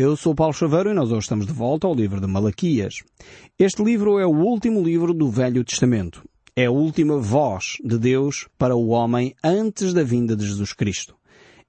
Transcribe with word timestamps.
Eu 0.00 0.16
sou 0.16 0.32
Paulo 0.32 0.54
Chaveiro 0.54 0.92
e 0.92 0.94
nós 0.94 1.10
hoje 1.10 1.22
estamos 1.22 1.44
de 1.44 1.52
volta 1.52 1.84
ao 1.84 1.92
livro 1.92 2.20
de 2.20 2.26
Malaquias. 2.28 3.02
Este 3.58 3.82
livro 3.82 4.20
é 4.20 4.24
o 4.24 4.30
último 4.30 4.80
livro 4.80 5.12
do 5.12 5.28
Velho 5.28 5.64
Testamento. 5.64 6.22
É 6.54 6.66
a 6.66 6.70
última 6.70 7.18
voz 7.18 7.78
de 7.82 7.98
Deus 7.98 8.46
para 8.56 8.76
o 8.76 8.90
homem 8.90 9.34
antes 9.42 9.92
da 9.92 10.04
vinda 10.04 10.36
de 10.36 10.46
Jesus 10.46 10.72
Cristo. 10.72 11.16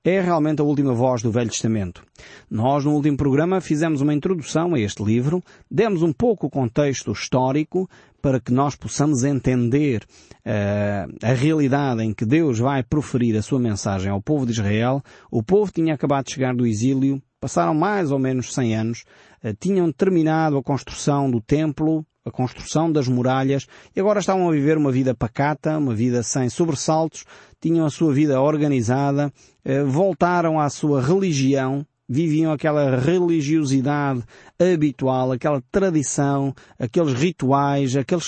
É 0.03 0.21
realmente 0.21 0.61
a 0.61 0.63
última 0.63 0.93
voz 0.93 1.23
do 1.23 1.31
Velho 1.31 1.49
Testamento. 1.49 2.03
Nós, 2.47 2.85
no 2.85 2.91
último 2.93 3.17
programa, 3.17 3.59
fizemos 3.61 3.99
uma 3.99 4.13
introdução 4.13 4.75
a 4.75 4.79
este 4.79 5.03
livro, 5.03 5.41
demos 5.69 6.03
um 6.03 6.13
pouco 6.13 6.45
o 6.45 6.51
contexto 6.51 7.11
histórico 7.11 7.89
para 8.21 8.39
que 8.39 8.53
nós 8.53 8.75
possamos 8.75 9.23
entender 9.23 10.03
uh, 10.45 11.11
a 11.23 11.33
realidade 11.33 12.03
em 12.03 12.13
que 12.13 12.25
Deus 12.25 12.59
vai 12.59 12.83
proferir 12.83 13.35
a 13.35 13.41
sua 13.41 13.59
mensagem 13.59 14.11
ao 14.11 14.21
povo 14.21 14.45
de 14.45 14.51
Israel. 14.51 15.01
O 15.31 15.41
povo 15.41 15.71
tinha 15.71 15.95
acabado 15.95 16.25
de 16.27 16.33
chegar 16.33 16.55
do 16.55 16.67
exílio, 16.67 17.19
passaram 17.39 17.73
mais 17.73 18.11
ou 18.11 18.19
menos 18.19 18.53
100 18.53 18.75
anos, 18.75 19.03
uh, 19.43 19.53
tinham 19.59 19.91
terminado 19.91 20.57
a 20.57 20.63
construção 20.63 21.29
do 21.29 21.41
templo, 21.41 22.05
a 22.25 22.31
construção 22.31 22.91
das 22.91 23.07
muralhas 23.07 23.65
e 23.95 23.99
agora 23.99 24.19
estavam 24.19 24.47
a 24.47 24.51
viver 24.51 24.77
uma 24.77 24.91
vida 24.91 25.15
pacata, 25.15 25.77
uma 25.77 25.95
vida 25.95 26.21
sem 26.23 26.49
sobressaltos, 26.49 27.25
tinham 27.61 27.85
a 27.85 27.89
sua 27.89 28.13
vida 28.13 28.41
organizada, 28.41 29.31
uh, 29.65 29.85
voltaram 29.87 30.59
à 30.59 30.69
sua 30.69 31.01
religião, 31.01 31.85
viviam 32.09 32.51
aquela 32.51 32.97
religiosidade 32.97 34.23
habitual, 34.59 35.31
aquela 35.31 35.61
tradição, 35.71 36.53
aqueles 36.79 37.13
rituais, 37.13 37.95
aqueles 37.95 38.25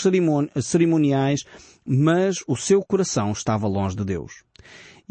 cerimoniais, 0.62 1.44
mas 1.84 2.44
o 2.48 2.56
seu 2.56 2.84
coração 2.84 3.32
estava 3.32 3.68
longe 3.68 3.96
de 3.96 4.06
Deus. 4.06 4.44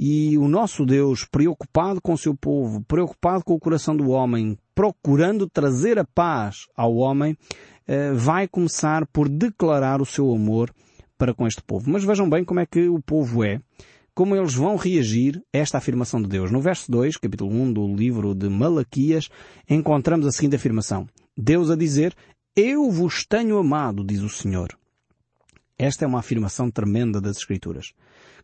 E 0.02 0.38
o 0.38 0.48
nosso 0.48 0.86
Deus, 0.86 1.26
preocupado 1.30 2.00
com 2.00 2.14
o 2.14 2.18
seu 2.18 2.34
povo, 2.34 2.82
preocupado 2.84 3.44
com 3.44 3.52
o 3.52 3.60
coração 3.60 3.94
do 3.94 4.08
homem, 4.08 4.56
procurando 4.74 5.46
trazer 5.46 5.98
a 5.98 6.06
paz 6.06 6.64
ao 6.74 6.96
homem, 6.96 7.36
eh, 7.86 8.10
vai 8.14 8.48
começar 8.48 9.06
por 9.08 9.28
declarar 9.28 10.00
o 10.00 10.06
seu 10.06 10.32
amor 10.32 10.72
para 11.18 11.34
com 11.34 11.46
este 11.46 11.62
povo. 11.62 11.90
Mas 11.90 12.02
vejam 12.02 12.30
bem 12.30 12.46
como 12.46 12.60
é 12.60 12.64
que 12.64 12.88
o 12.88 12.98
povo 12.98 13.44
é 13.44 13.60
como 14.14 14.34
eles 14.34 14.54
vão 14.54 14.74
reagir 14.76 15.42
a 15.52 15.58
esta 15.58 15.76
afirmação 15.76 16.22
de 16.22 16.28
Deus. 16.28 16.50
No 16.50 16.62
verso 16.62 16.90
2, 16.90 17.18
capítulo 17.18 17.52
1 17.52 17.70
do 17.74 17.94
livro 17.94 18.34
de 18.34 18.48
Malaquias, 18.48 19.28
encontramos 19.68 20.26
a 20.26 20.30
seguinte 20.30 20.56
afirmação. 20.56 21.06
Deus 21.36 21.70
a 21.70 21.76
dizer, 21.76 22.16
Eu 22.56 22.90
vos 22.90 23.26
tenho 23.26 23.58
amado, 23.58 24.02
diz 24.02 24.22
o 24.22 24.30
Senhor. 24.30 24.70
Esta 25.78 26.06
é 26.06 26.08
uma 26.08 26.20
afirmação 26.20 26.70
tremenda 26.70 27.20
das 27.20 27.36
Escrituras. 27.36 27.92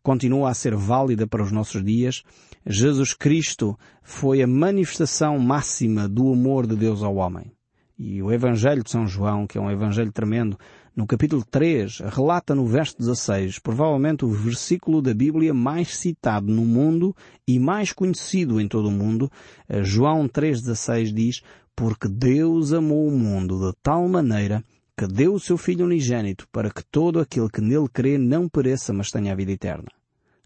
Continua 0.03 0.51
a 0.51 0.55
ser 0.55 0.75
válida 0.75 1.27
para 1.27 1.43
os 1.43 1.53
nossos 1.53 1.85
dias. 1.85 2.23
Jesus 2.67 3.15
Cristo 3.15 3.79
foi 4.03 4.43
a 4.43 4.47
manifestação 4.47 5.39
máxima 5.39 6.09
do 6.09 6.33
amor 6.33 6.67
de 6.67 6.77
Deus 6.77 7.03
ao 7.03 7.17
homem. 7.17 7.53
E 7.99 8.23
o 8.23 8.31
Evangelho 8.31 8.85
de 8.85 8.91
São 8.91 9.07
João, 9.07 9.47
que 9.47 9.57
é 9.57 9.61
um 9.61 9.71
Evangelho 9.71 10.13
tremendo, 10.13 10.59
no 10.95 11.07
capítulo 11.07 11.45
3, 11.45 12.01
relata 12.13 12.55
no 12.55 12.67
verso 12.67 12.97
16, 12.99 13.59
provavelmente 13.59 14.25
o 14.25 14.31
versículo 14.31 15.01
da 15.01 15.15
Bíblia 15.15 15.53
mais 15.53 15.97
citado 15.97 16.53
no 16.53 16.65
mundo 16.65 17.15
e 17.47 17.59
mais 17.59 17.93
conhecido 17.93 18.61
em 18.61 18.69
todo 18.69 18.89
o 18.89 18.93
mundo. 18.93 19.31
Eh, 19.69 19.83
João 19.83 20.27
3,16 20.27 21.13
diz, 21.13 21.43
porque 21.75 22.09
Deus 22.09 22.73
amou 22.73 23.07
o 23.09 23.19
mundo 23.19 23.59
de 23.59 23.77
tal 23.83 24.09
maneira 24.09 24.65
que 24.97 25.07
deu 25.07 25.35
o 25.35 25.41
seu 25.41 25.59
Filho 25.59 25.85
unigênito 25.85 26.49
para 26.51 26.71
que 26.71 26.83
todo 26.85 27.21
aquele 27.21 27.51
que 27.51 27.61
nele 27.61 27.89
crê 27.93 28.17
não 28.17 28.49
pereça, 28.49 28.93
mas 28.93 29.11
tenha 29.11 29.33
a 29.33 29.37
vida 29.37 29.53
eterna. 29.53 29.89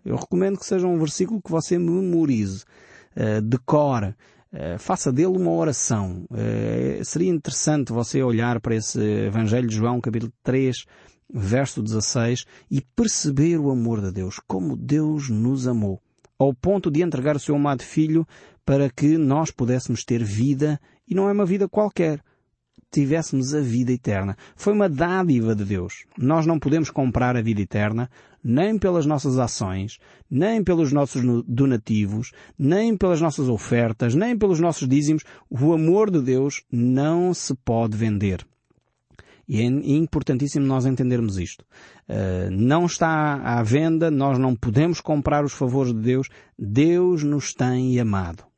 Eu 0.04 0.16
recomendo 0.16 0.58
que 0.58 0.66
seja 0.66 0.86
um 0.86 0.98
versículo 0.98 1.40
que 1.40 1.50
você 1.50 1.78
memorize, 1.78 2.64
uh, 3.16 3.40
decore, 3.42 4.14
uh, 4.52 4.78
faça 4.78 5.12
dele 5.12 5.36
uma 5.36 5.52
oração. 5.52 6.24
Uh, 6.30 7.04
seria 7.04 7.30
interessante 7.30 7.92
você 7.92 8.22
olhar 8.22 8.60
para 8.60 8.74
esse 8.74 8.98
Evangelho 9.00 9.68
de 9.68 9.76
João, 9.76 10.00
capítulo 10.00 10.32
3, 10.42 10.84
verso 11.32 11.80
16, 11.82 12.44
e 12.70 12.80
perceber 12.80 13.58
o 13.58 13.70
amor 13.70 14.00
de 14.00 14.10
Deus, 14.10 14.40
como 14.48 14.76
Deus 14.76 15.28
nos 15.28 15.68
amou, 15.68 16.00
ao 16.36 16.52
ponto 16.52 16.90
de 16.90 17.02
entregar 17.02 17.36
o 17.36 17.40
seu 17.40 17.54
amado 17.54 17.82
Filho 17.82 18.26
para 18.64 18.90
que 18.90 19.16
nós 19.16 19.50
pudéssemos 19.50 20.04
ter 20.04 20.24
vida, 20.24 20.80
e 21.06 21.14
não 21.14 21.28
é 21.28 21.32
uma 21.32 21.46
vida 21.46 21.68
qualquer, 21.68 22.20
tivéssemos 22.90 23.54
a 23.54 23.60
vida 23.60 23.92
eterna. 23.92 24.36
Foi 24.56 24.72
uma 24.72 24.88
dádiva 24.88 25.54
de 25.54 25.64
Deus. 25.64 26.04
Nós 26.18 26.46
não 26.46 26.58
podemos 26.58 26.90
comprar 26.90 27.36
a 27.36 27.42
vida 27.42 27.60
eterna 27.60 28.10
nem 28.42 28.78
pelas 28.78 29.06
nossas 29.06 29.38
ações, 29.38 29.98
nem 30.30 30.64
pelos 30.64 30.92
nossos 30.92 31.22
donativos, 31.46 32.32
nem 32.58 32.96
pelas 32.96 33.20
nossas 33.20 33.48
ofertas, 33.48 34.14
nem 34.14 34.36
pelos 34.36 34.60
nossos 34.60 34.88
dízimos. 34.88 35.24
O 35.48 35.72
amor 35.72 36.10
de 36.10 36.20
Deus 36.20 36.62
não 36.72 37.34
se 37.34 37.54
pode 37.54 37.96
vender. 37.96 38.44
E 39.46 39.60
é 39.60 39.64
importantíssimo 39.64 40.64
nós 40.64 40.86
entendermos 40.86 41.36
isto. 41.36 41.64
Uh, 42.08 42.50
não 42.52 42.86
está 42.86 43.34
à 43.42 43.60
venda, 43.64 44.08
nós 44.08 44.38
não 44.38 44.54
podemos 44.54 45.00
comprar 45.00 45.44
os 45.44 45.52
favores 45.52 45.92
de 45.92 46.00
Deus. 46.00 46.28
Deus 46.56 47.24
nos 47.24 47.52
tem 47.52 47.98
amado. 47.98 48.49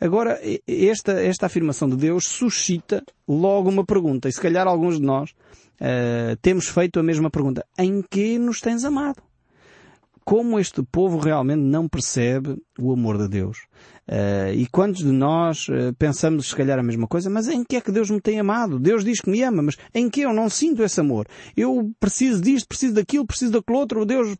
Agora, 0.00 0.40
esta, 0.66 1.12
esta 1.12 1.46
afirmação 1.46 1.88
de 1.88 1.96
Deus 1.96 2.24
suscita 2.26 3.02
logo 3.26 3.68
uma 3.68 3.84
pergunta, 3.84 4.28
e 4.28 4.32
se 4.32 4.40
calhar 4.40 4.66
alguns 4.66 4.98
de 4.98 5.06
nós 5.06 5.30
uh, 5.80 6.36
temos 6.42 6.68
feito 6.68 6.98
a 6.98 7.02
mesma 7.02 7.30
pergunta. 7.30 7.64
Em 7.78 8.02
que 8.02 8.38
nos 8.38 8.60
tens 8.60 8.84
amado? 8.84 9.22
Como 10.24 10.58
este 10.58 10.82
povo 10.82 11.18
realmente 11.18 11.60
não 11.60 11.86
percebe 11.86 12.56
o 12.78 12.92
amor 12.92 13.18
de 13.18 13.28
Deus? 13.28 13.58
Uh, 14.06 14.52
e 14.54 14.66
quantos 14.66 15.02
de 15.02 15.12
nós 15.12 15.68
uh, 15.68 15.94
pensamos 15.98 16.48
se 16.48 16.56
calhar 16.56 16.78
a 16.78 16.82
mesma 16.82 17.06
coisa, 17.06 17.30
mas 17.30 17.48
em 17.48 17.62
que 17.62 17.76
é 17.76 17.80
que 17.80 17.92
Deus 17.92 18.10
me 18.10 18.20
tem 18.20 18.38
amado? 18.38 18.78
Deus 18.78 19.04
diz 19.04 19.20
que 19.20 19.30
me 19.30 19.42
ama, 19.42 19.62
mas 19.62 19.76
em 19.94 20.08
que 20.10 20.22
eu 20.22 20.32
não 20.32 20.48
sinto 20.48 20.82
esse 20.82 21.00
amor? 21.00 21.26
Eu 21.56 21.90
preciso 22.00 22.40
disto, 22.40 22.68
preciso 22.68 22.94
daquilo, 22.94 23.26
preciso 23.26 23.52
daquele 23.52 23.78
outro, 23.78 24.04
Deus 24.04 24.36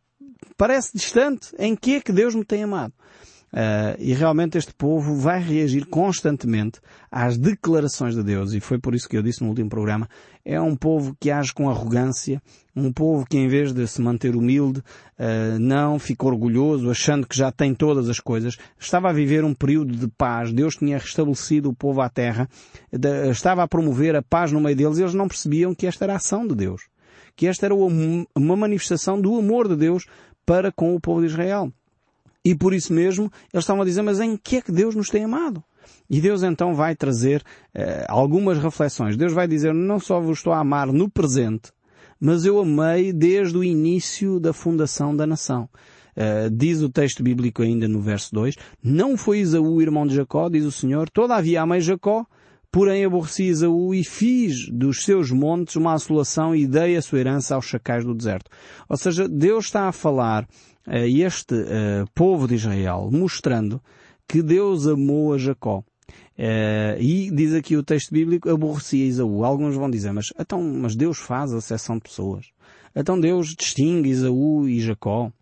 parece 0.57 0.93
distante. 0.95 1.55
Em 1.59 1.75
que 1.75 1.97
é 1.97 2.01
que 2.01 2.13
Deus 2.13 2.35
me 2.35 2.45
tem 2.45 2.63
amado? 2.63 2.93
Uh, 3.55 3.95
e 4.01 4.13
realmente 4.13 4.59
este 4.59 4.75
povo 4.75 5.15
vai 5.15 5.41
reagir 5.41 5.87
constantemente 5.87 6.81
às 7.09 7.39
declarações 7.39 8.17
de 8.17 8.23
Deus. 8.25 8.53
E 8.53 8.59
foi 8.59 8.81
por 8.81 8.97
isso 8.97 9.09
que 9.09 9.17
eu 9.17 9.23
disse 9.23 9.43
no 9.43 9.49
último 9.49 9.71
programa, 9.71 10.09
é 10.45 10.61
um 10.61 10.75
povo 10.75 11.17
que 11.21 11.31
age 11.31 11.55
com 11.55 11.71
arrogância, 11.71 12.43
um 12.75 12.93
povo 12.93 13.25
que 13.25 13.39
em 13.39 13.47
vez 13.47 13.73
de 13.73 13.87
se 13.87 14.03
manter 14.03 14.35
humilde, 14.35 14.81
uh, 14.81 15.57
não 15.61 16.01
ficou 16.01 16.33
orgulhoso, 16.33 16.91
achando 16.91 17.29
que 17.29 17.37
já 17.37 17.53
tem 17.53 17.73
todas 17.73 18.09
as 18.09 18.19
coisas. 18.19 18.57
Estava 18.77 19.09
a 19.09 19.13
viver 19.13 19.45
um 19.45 19.55
período 19.55 19.95
de 19.95 20.09
paz. 20.09 20.53
Deus 20.53 20.75
tinha 20.75 20.99
restabelecido 20.99 21.71
o 21.71 21.77
povo 21.77 22.01
à 22.01 22.09
terra, 22.09 22.49
de, 22.91 23.31
estava 23.31 23.63
a 23.63 23.69
promover 23.69 24.17
a 24.17 24.23
paz 24.23 24.51
no 24.51 24.61
meio 24.61 24.75
deles 24.75 24.99
e 24.99 25.03
eles 25.03 25.15
não 25.15 25.29
percebiam 25.29 25.77
que 25.77 25.87
esta 25.87 26.05
era 26.05 26.15
a 26.15 26.17
ação 26.17 26.45
de 26.45 26.57
Deus. 26.57 26.89
Que 27.37 27.47
esta 27.47 27.67
era 27.67 27.75
uma 27.75 28.57
manifestação 28.57 29.21
do 29.21 29.39
amor 29.39 29.69
de 29.69 29.77
Deus 29.77 30.07
para 30.45 30.73
com 30.73 30.97
o 30.97 31.01
povo 31.01 31.21
de 31.21 31.29
Israel. 31.29 31.73
E 32.45 32.55
por 32.55 32.75
isso 32.75 32.93
mesmo 32.93 33.31
eles 33.53 33.65
estavam 33.65 33.83
a 33.83 33.85
dizer, 33.85 34.03
mas 34.03 34.21
em 34.21 34.37
que 34.37 34.57
é 34.57 34.61
que 34.61 34.71
Deus 34.71 34.95
nos 34.95 35.09
tem 35.09 35.25
amado? 35.25 35.63
E 36.09 36.21
Deus 36.21 36.43
então 36.43 36.75
vai 36.75 36.95
trazer 36.95 37.43
uh, 37.75 38.05
algumas 38.09 38.59
reflexões. 38.59 39.17
Deus 39.17 39.33
vai 39.33 39.49
dizer, 39.49 39.73
não 39.73 39.99
só 39.99 40.21
vos 40.21 40.39
estou 40.39 40.53
a 40.53 40.61
amar 40.61 40.89
no 40.89 41.09
presente, 41.09 41.73
mas 42.21 42.45
eu 42.45 42.59
amei 42.59 43.13
desde 43.13 43.57
o 43.57 43.65
início 43.65 44.39
da 44.39 44.53
fundação 44.53 45.17
da 45.17 45.27
nação. 45.27 45.69
Uh, 46.17 46.51
diz 46.51 46.81
o 46.83 46.89
texto 46.89 47.23
bíblico 47.23 47.63
ainda 47.63 47.89
no 47.89 48.01
verso 48.01 48.33
2, 48.35 48.55
não 48.83 49.17
foi 49.17 49.41
Isaú 49.41 49.81
irmão 49.83 50.07
de 50.07 50.15
Jacó, 50.15 50.49
diz 50.49 50.65
o 50.65 50.71
Senhor, 50.71 51.11
todavia 51.11 51.63
amei 51.63 51.81
Jacó, 51.81 52.25
porém 52.71 53.05
aborreci 53.05 53.45
Isaú 53.45 53.95
e 53.95 54.05
fiz 54.05 54.69
dos 54.71 55.05
seus 55.05 55.31
montes 55.31 55.77
uma 55.77 55.95
assolação 55.95 56.55
e 56.55 56.67
dei 56.67 56.97
a 56.97 57.03
sua 57.03 57.19
herança 57.19 57.55
aos 57.55 57.65
chacais 57.65 58.05
do 58.05 58.15
deserto. 58.15 58.51
Ou 58.89 58.97
seja, 58.97 59.29
Deus 59.29 59.65
está 59.65 59.89
a 59.89 59.93
falar 59.93 60.47
este 60.87 61.55
uh, 61.55 62.07
povo 62.15 62.47
de 62.47 62.55
Israel, 62.55 63.09
mostrando 63.11 63.81
que 64.29 64.43
Deus 64.43 64.87
amou 64.87 65.33
a 65.33 65.39
Jacó. 65.39 65.83
Uh, 66.37 67.01
e 67.01 67.31
diz 67.31 67.55
aqui 67.55 67.77
o 67.77 67.83
texto 67.83 68.13
bíblico, 68.13 68.51
aborrecia 68.51 69.07
Isaú. 69.07 69.45
Alguns 69.45 69.75
vão 69.75 69.91
dizer, 69.91 70.13
mas, 70.13 70.33
então, 70.39 70.63
mas 70.63 70.95
Deus 70.95 71.19
faz 71.19 71.53
a 71.53 71.61
seção 71.61 71.97
de 71.97 72.03
pessoas. 72.03 72.47
Então 72.95 73.19
Deus 73.19 73.55
distingue 73.55 74.11
Isaú 74.11 74.69
e 74.69 74.81
Jacó. 74.81 75.33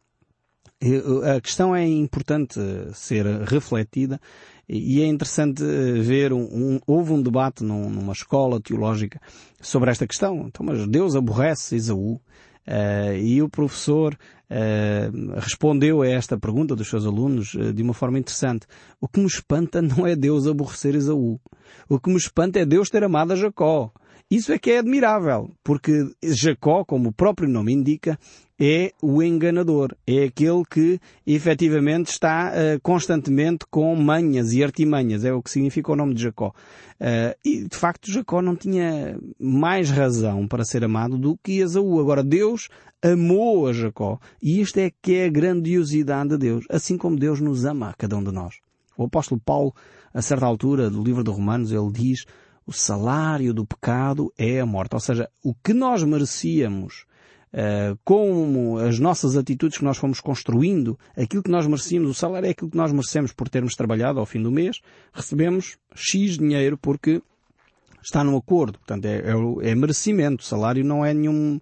A 1.36 1.40
questão 1.40 1.76
é 1.76 1.86
importante 1.86 2.58
ser 2.92 3.24
refletida 3.42 4.20
e 4.68 5.00
é 5.00 5.06
interessante 5.06 5.62
ver 5.62 6.32
um, 6.32 6.42
um 6.42 6.80
houve 6.84 7.12
um 7.12 7.22
debate 7.22 7.62
num, 7.62 7.88
numa 7.88 8.12
escola 8.12 8.60
teológica 8.60 9.20
sobre 9.60 9.90
esta 9.92 10.08
questão. 10.08 10.46
Então, 10.48 10.66
mas 10.66 10.84
Deus 10.88 11.14
aborrece 11.14 11.76
Isaú 11.76 12.20
uh, 12.66 13.16
e 13.16 13.42
o 13.42 13.48
professor 13.48 14.14
uh, 14.14 15.40
respondeu 15.40 16.02
a 16.02 16.08
esta 16.08 16.38
pergunta 16.38 16.76
dos 16.76 16.88
seus 16.88 17.06
alunos 17.06 17.54
uh, 17.54 17.72
de 17.72 17.82
uma 17.82 17.94
forma 17.94 18.18
interessante. 18.18 18.66
O 19.00 19.08
que 19.08 19.20
me 19.20 19.26
espanta 19.26 19.80
não 19.82 20.06
é 20.06 20.14
Deus 20.14 20.46
aborrecer 20.46 20.94
Esaú. 20.94 21.40
O 21.88 21.98
que 21.98 22.10
me 22.10 22.16
espanta 22.16 22.58
é 22.58 22.64
Deus 22.64 22.88
ter 22.88 23.04
amado 23.04 23.32
a 23.32 23.36
Jacó. 23.36 23.92
Isso 24.30 24.50
é 24.50 24.58
que 24.58 24.70
é 24.70 24.78
admirável, 24.78 25.50
porque 25.62 25.92
Jacó, 26.22 26.86
como 26.86 27.10
o 27.10 27.12
próprio 27.12 27.46
nome 27.46 27.72
indica, 27.74 28.18
é 28.58 28.92
o 29.02 29.22
enganador, 29.22 29.94
é 30.06 30.24
aquele 30.24 30.62
que 30.68 31.00
efetivamente 31.26 32.08
está 32.08 32.52
uh, 32.52 32.80
constantemente 32.80 33.66
com 33.70 33.94
manhas 33.96 34.52
e 34.52 34.62
artimanhas, 34.62 35.24
é 35.24 35.32
o 35.32 35.42
que 35.42 35.50
significa 35.50 35.92
o 35.92 35.96
nome 35.96 36.14
de 36.14 36.22
Jacó. 36.22 36.54
Uh, 37.00 37.34
e 37.44 37.66
de 37.66 37.76
facto 37.76 38.10
Jacó 38.10 38.40
não 38.40 38.54
tinha 38.54 39.18
mais 39.38 39.90
razão 39.90 40.46
para 40.46 40.64
ser 40.64 40.84
amado 40.84 41.18
do 41.18 41.36
que 41.42 41.58
Esaú. 41.58 41.98
Agora 41.98 42.22
Deus 42.22 42.68
amou 43.02 43.66
a 43.66 43.72
Jacó 43.72 44.20
e 44.40 44.60
isto 44.60 44.78
é 44.78 44.92
que 45.02 45.14
é 45.14 45.26
a 45.26 45.30
grandiosidade 45.30 46.30
de 46.30 46.38
Deus, 46.38 46.64
assim 46.70 46.96
como 46.96 47.18
Deus 47.18 47.40
nos 47.40 47.64
ama 47.64 47.90
a 47.90 47.94
cada 47.94 48.16
um 48.16 48.22
de 48.22 48.30
nós. 48.30 48.60
O 48.96 49.04
apóstolo 49.04 49.40
Paulo, 49.44 49.74
a 50.14 50.22
certa 50.22 50.46
altura 50.46 50.88
do 50.88 51.02
livro 51.02 51.24
de 51.24 51.30
Romanos, 51.30 51.72
ele 51.72 51.90
diz 51.90 52.24
o 52.66 52.72
salário 52.72 53.52
do 53.52 53.66
pecado 53.66 54.32
é 54.38 54.60
a 54.60 54.66
morte. 54.66 54.94
Ou 54.94 55.00
seja, 55.00 55.28
o 55.42 55.54
que 55.54 55.72
nós 55.72 56.04
merecíamos 56.04 57.04
Uh, 57.52 57.98
como 58.02 58.78
as 58.78 58.98
nossas 58.98 59.36
atitudes 59.36 59.76
que 59.76 59.84
nós 59.84 59.98
fomos 59.98 60.20
construindo, 60.20 60.98
aquilo 61.14 61.42
que 61.42 61.50
nós 61.50 61.66
merecíamos, 61.66 62.10
o 62.10 62.14
salário 62.14 62.46
é 62.46 62.50
aquilo 62.50 62.70
que 62.70 62.76
nós 62.76 62.90
merecemos 62.92 63.32
por 63.32 63.48
termos 63.48 63.74
trabalhado 63.74 64.18
ao 64.18 64.24
fim 64.24 64.42
do 64.42 64.50
mês, 64.50 64.80
recebemos 65.12 65.76
X 65.94 66.38
dinheiro 66.38 66.78
porque 66.78 67.20
está 68.02 68.24
no 68.24 68.36
acordo. 68.36 68.78
Portanto, 68.78 69.04
é, 69.04 69.18
é, 69.18 69.70
é 69.70 69.74
merecimento. 69.74 70.42
O 70.42 70.46
salário 70.46 70.84
não 70.84 71.04
é 71.04 71.14
nenhum, 71.14 71.60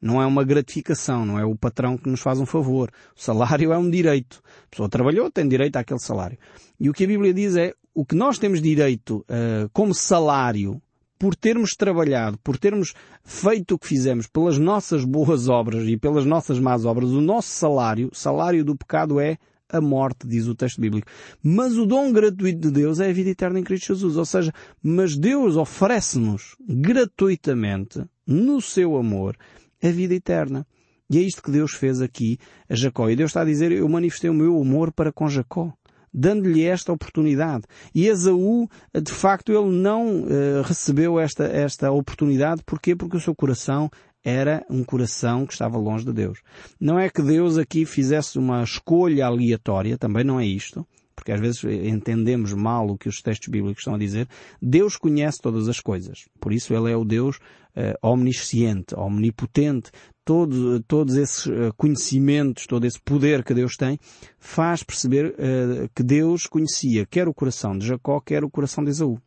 não 0.00 0.22
é 0.22 0.26
uma 0.26 0.44
gratificação, 0.44 1.26
não 1.26 1.38
é 1.38 1.44
o 1.44 1.56
patrão 1.56 1.96
que 1.96 2.08
nos 2.08 2.20
faz 2.20 2.40
um 2.40 2.46
favor. 2.46 2.90
O 3.16 3.20
salário 3.20 3.72
é 3.72 3.78
um 3.78 3.90
direito. 3.90 4.42
A 4.66 4.70
pessoa 4.70 4.88
trabalhou, 4.88 5.30
tem 5.30 5.46
direito 5.48 5.76
àquele 5.76 6.00
salário. 6.00 6.38
E 6.80 6.88
o 6.88 6.92
que 6.92 7.04
a 7.04 7.06
Bíblia 7.06 7.34
diz 7.34 7.56
é, 7.56 7.74
o 7.94 8.04
que 8.04 8.14
nós 8.14 8.38
temos 8.38 8.62
direito 8.62 9.24
uh, 9.28 9.68
como 9.72 9.94
salário 9.94 10.80
por 11.22 11.36
termos 11.36 11.76
trabalhado, 11.76 12.36
por 12.38 12.58
termos 12.58 12.94
feito 13.22 13.76
o 13.76 13.78
que 13.78 13.86
fizemos, 13.86 14.26
pelas 14.26 14.58
nossas 14.58 15.04
boas 15.04 15.48
obras 15.48 15.86
e 15.86 15.96
pelas 15.96 16.26
nossas 16.26 16.58
más 16.58 16.84
obras, 16.84 17.10
o 17.10 17.20
nosso 17.20 17.48
salário, 17.48 18.10
salário 18.12 18.64
do 18.64 18.76
pecado 18.76 19.20
é 19.20 19.38
a 19.68 19.80
morte, 19.80 20.26
diz 20.26 20.48
o 20.48 20.54
texto 20.56 20.80
bíblico. 20.80 21.06
Mas 21.40 21.78
o 21.78 21.86
dom 21.86 22.10
gratuito 22.12 22.58
de 22.62 22.72
Deus 22.72 22.98
é 22.98 23.08
a 23.08 23.12
vida 23.12 23.30
eterna 23.30 23.60
em 23.60 23.62
Cristo 23.62 23.94
Jesus. 23.94 24.16
Ou 24.16 24.24
seja, 24.24 24.52
mas 24.82 25.16
Deus 25.16 25.54
oferece-nos 25.54 26.56
gratuitamente, 26.68 28.02
no 28.26 28.60
seu 28.60 28.96
amor, 28.96 29.36
a 29.80 29.88
vida 29.90 30.14
eterna. 30.14 30.66
E 31.08 31.18
é 31.18 31.20
isto 31.20 31.40
que 31.40 31.52
Deus 31.52 31.70
fez 31.72 32.02
aqui 32.02 32.36
a 32.68 32.74
Jacó. 32.74 33.08
E 33.08 33.14
Deus 33.14 33.30
está 33.30 33.42
a 33.42 33.44
dizer, 33.44 33.70
eu 33.70 33.88
manifestei 33.88 34.28
o 34.28 34.34
meu 34.34 34.60
amor 34.60 34.90
para 34.90 35.12
com 35.12 35.28
Jacó 35.28 35.72
dando-lhe 36.12 36.64
esta 36.64 36.92
oportunidade. 36.92 37.64
E 37.94 38.06
Esaú, 38.06 38.68
de 38.94 39.12
facto, 39.12 39.52
ele 39.52 39.70
não 39.70 40.22
uh, 40.22 40.62
recebeu 40.64 41.18
esta, 41.18 41.44
esta 41.44 41.90
oportunidade. 41.90 42.62
Porquê? 42.64 42.94
Porque 42.94 43.16
o 43.16 43.20
seu 43.20 43.34
coração 43.34 43.90
era 44.24 44.64
um 44.70 44.84
coração 44.84 45.46
que 45.46 45.52
estava 45.52 45.76
longe 45.78 46.04
de 46.04 46.12
Deus. 46.12 46.40
Não 46.80 46.98
é 46.98 47.08
que 47.08 47.22
Deus 47.22 47.58
aqui 47.58 47.84
fizesse 47.84 48.38
uma 48.38 48.62
escolha 48.62 49.26
aleatória, 49.26 49.98
também 49.98 50.24
não 50.24 50.38
é 50.38 50.46
isto, 50.46 50.86
porque 51.22 51.30
às 51.30 51.40
vezes 51.40 51.62
entendemos 51.62 52.52
mal 52.52 52.88
o 52.88 52.98
que 52.98 53.08
os 53.08 53.22
textos 53.22 53.46
bíblicos 53.46 53.82
estão 53.82 53.94
a 53.94 53.98
dizer. 53.98 54.26
Deus 54.60 54.96
conhece 54.96 55.38
todas 55.40 55.68
as 55.68 55.78
coisas. 55.78 56.28
Por 56.40 56.52
isso 56.52 56.74
Ele 56.74 56.90
é 56.90 56.96
o 56.96 57.04
Deus 57.04 57.36
uh, 57.76 57.96
omnisciente, 58.02 58.92
omnipotente, 58.96 59.92
todo, 60.24 60.82
todos 60.82 61.14
esses 61.14 61.46
eh, 61.46 61.70
conhecimentos, 61.76 62.66
todo 62.66 62.84
esse 62.84 63.00
poder 63.00 63.44
que 63.44 63.54
Deus 63.54 63.76
tem, 63.76 63.98
faz 64.38 64.82
perceber 64.82 65.34
uh, 65.34 65.88
que 65.94 66.02
Deus 66.02 66.46
conhecia 66.48 67.06
quer 67.06 67.28
o 67.28 67.34
coração 67.34 67.78
de 67.78 67.86
Jacó, 67.86 68.20
quer 68.20 68.42
o 68.42 68.50
coração 68.50 68.82
de 68.82 68.90
Esaú. 68.90 69.20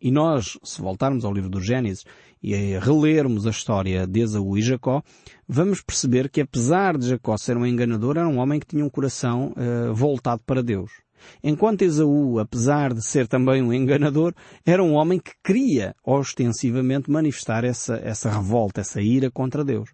E 0.00 0.10
nós, 0.10 0.58
se 0.64 0.80
voltarmos 0.80 1.24
ao 1.24 1.32
livro 1.32 1.50
do 1.50 1.60
Gênesis 1.60 2.04
e 2.42 2.78
relermos 2.78 3.46
a 3.46 3.50
história 3.50 4.06
de 4.06 4.20
Esaú 4.20 4.56
e 4.56 4.62
Jacó, 4.62 5.02
vamos 5.48 5.82
perceber 5.82 6.28
que 6.28 6.40
apesar 6.40 6.96
de 6.96 7.08
Jacó 7.08 7.36
ser 7.36 7.56
um 7.56 7.66
enganador, 7.66 8.16
era 8.16 8.28
um 8.28 8.38
homem 8.38 8.60
que 8.60 8.66
tinha 8.66 8.84
um 8.84 8.90
coração 8.90 9.52
uh, 9.56 9.94
voltado 9.94 10.42
para 10.46 10.62
Deus. 10.62 10.90
Enquanto 11.42 11.82
Esaú, 11.82 12.38
apesar 12.38 12.94
de 12.94 13.04
ser 13.04 13.26
também 13.26 13.62
um 13.62 13.72
enganador, 13.72 14.32
era 14.64 14.82
um 14.82 14.94
homem 14.94 15.18
que 15.18 15.32
queria 15.44 15.94
ostensivamente 16.04 17.10
manifestar 17.10 17.64
essa, 17.64 17.96
essa 17.96 18.30
revolta, 18.30 18.80
essa 18.80 19.00
ira 19.00 19.30
contra 19.30 19.64
Deus. 19.64 19.90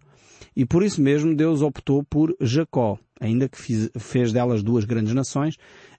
E 0.55 0.65
por 0.65 0.83
isso 0.83 1.01
mesmo 1.01 1.35
Deus 1.35 1.61
optou 1.61 2.03
por 2.03 2.35
Jacó, 2.39 2.97
ainda 3.19 3.49
que 3.49 3.57
fiz, 3.57 3.89
fez 3.97 4.31
delas 4.31 4.63
duas 4.63 4.85
grandes 4.85 5.13
nações, 5.13 5.55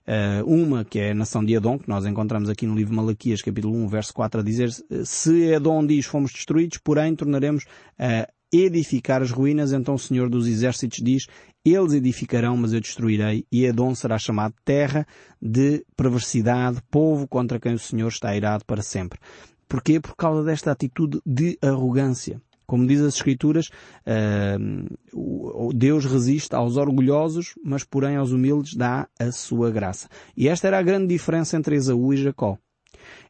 uh, 0.07 0.45
uma 0.45 0.83
que 0.83 0.99
é 0.99 1.11
a 1.11 1.15
nação 1.15 1.45
de 1.45 1.53
Edom, 1.53 1.77
que 1.77 1.87
nós 1.87 2.05
encontramos 2.05 2.49
aqui 2.49 2.65
no 2.65 2.75
livro 2.75 2.95
Malaquias, 2.95 3.41
capítulo 3.41 3.75
1, 3.75 3.87
verso 3.87 4.13
4, 4.13 4.41
a 4.41 4.43
dizer, 4.43 4.69
se 5.05 5.43
Edom 5.43 5.85
diz 5.85 6.05
fomos 6.05 6.31
destruídos, 6.31 6.79
porém 6.79 7.15
tornaremos 7.15 7.65
a 7.99 8.27
edificar 8.51 9.21
as 9.21 9.29
ruínas, 9.29 9.73
então 9.73 9.95
o 9.95 9.99
Senhor 9.99 10.29
dos 10.29 10.47
Exércitos 10.47 10.99
diz, 11.03 11.27
eles 11.65 11.93
edificarão, 11.93 12.55
mas 12.55 12.73
eu 12.73 12.79
destruirei, 12.79 13.45
e 13.51 13.65
Edom 13.65 13.93
será 13.93 14.17
chamado 14.17 14.55
terra 14.63 15.05
de 15.41 15.85
perversidade, 15.95 16.81
povo 16.89 17.27
contra 17.27 17.59
quem 17.59 17.73
o 17.73 17.79
Senhor 17.79 18.07
está 18.07 18.35
irado 18.35 18.63
para 18.65 18.81
sempre. 18.81 19.19
Porquê? 19.67 19.99
Por 19.99 20.15
causa 20.15 20.43
desta 20.43 20.71
atitude 20.71 21.19
de 21.25 21.57
arrogância. 21.61 22.41
Como 22.67 22.85
diz 22.85 22.99
as 22.99 23.15
Escrituras, 23.15 23.69
uh, 24.05 25.73
Deus 25.73 26.05
resiste 26.05 26.53
aos 26.53 26.75
orgulhosos, 26.75 27.55
mas 27.63 27.83
porém 27.83 28.17
aos 28.17 28.31
humildes 28.31 28.75
dá 28.75 29.07
a 29.17 29.31
sua 29.31 29.71
graça. 29.71 30.09
E 30.35 30.49
esta 30.49 30.67
era 30.67 30.77
a 30.77 30.83
grande 30.83 31.07
diferença 31.07 31.55
entre 31.55 31.77
Esaú 31.77 32.13
e 32.13 32.17
Jacó. 32.17 32.57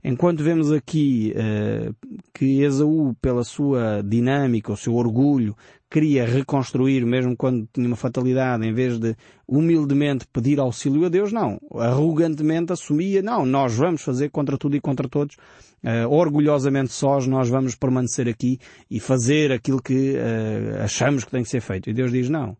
Enquanto 0.03 0.43
vemos 0.43 0.71
aqui 0.71 1.33
uh, 1.35 1.95
que 2.33 2.61
Esaú, 2.61 3.15
pela 3.21 3.43
sua 3.43 4.01
dinâmica, 4.01 4.71
o 4.71 4.77
seu 4.77 4.95
orgulho, 4.95 5.55
queria 5.89 6.25
reconstruir 6.25 7.05
mesmo 7.05 7.35
quando 7.35 7.67
tinha 7.73 7.87
uma 7.87 7.95
fatalidade, 7.95 8.65
em 8.65 8.73
vez 8.73 8.99
de 8.99 9.15
humildemente 9.47 10.27
pedir 10.27 10.59
auxílio 10.59 11.05
a 11.05 11.09
Deus, 11.09 11.31
não. 11.31 11.59
Arrogantemente 11.75 12.73
assumia, 12.73 13.21
não, 13.21 13.45
nós 13.45 13.75
vamos 13.75 14.01
fazer 14.01 14.29
contra 14.29 14.57
tudo 14.57 14.75
e 14.75 14.81
contra 14.81 15.07
todos, 15.07 15.35
uh, 15.35 16.09
orgulhosamente 16.09 16.91
sós, 16.91 17.25
nós 17.25 17.47
vamos 17.49 17.75
permanecer 17.75 18.27
aqui 18.27 18.59
e 18.91 18.99
fazer 18.99 19.51
aquilo 19.51 19.81
que 19.81 20.15
uh, 20.15 20.83
achamos 20.83 21.23
que 21.23 21.31
tem 21.31 21.43
que 21.43 21.49
ser 21.49 21.61
feito. 21.61 21.89
E 21.89 21.93
Deus 21.93 22.11
diz, 22.11 22.29
não. 22.29 22.57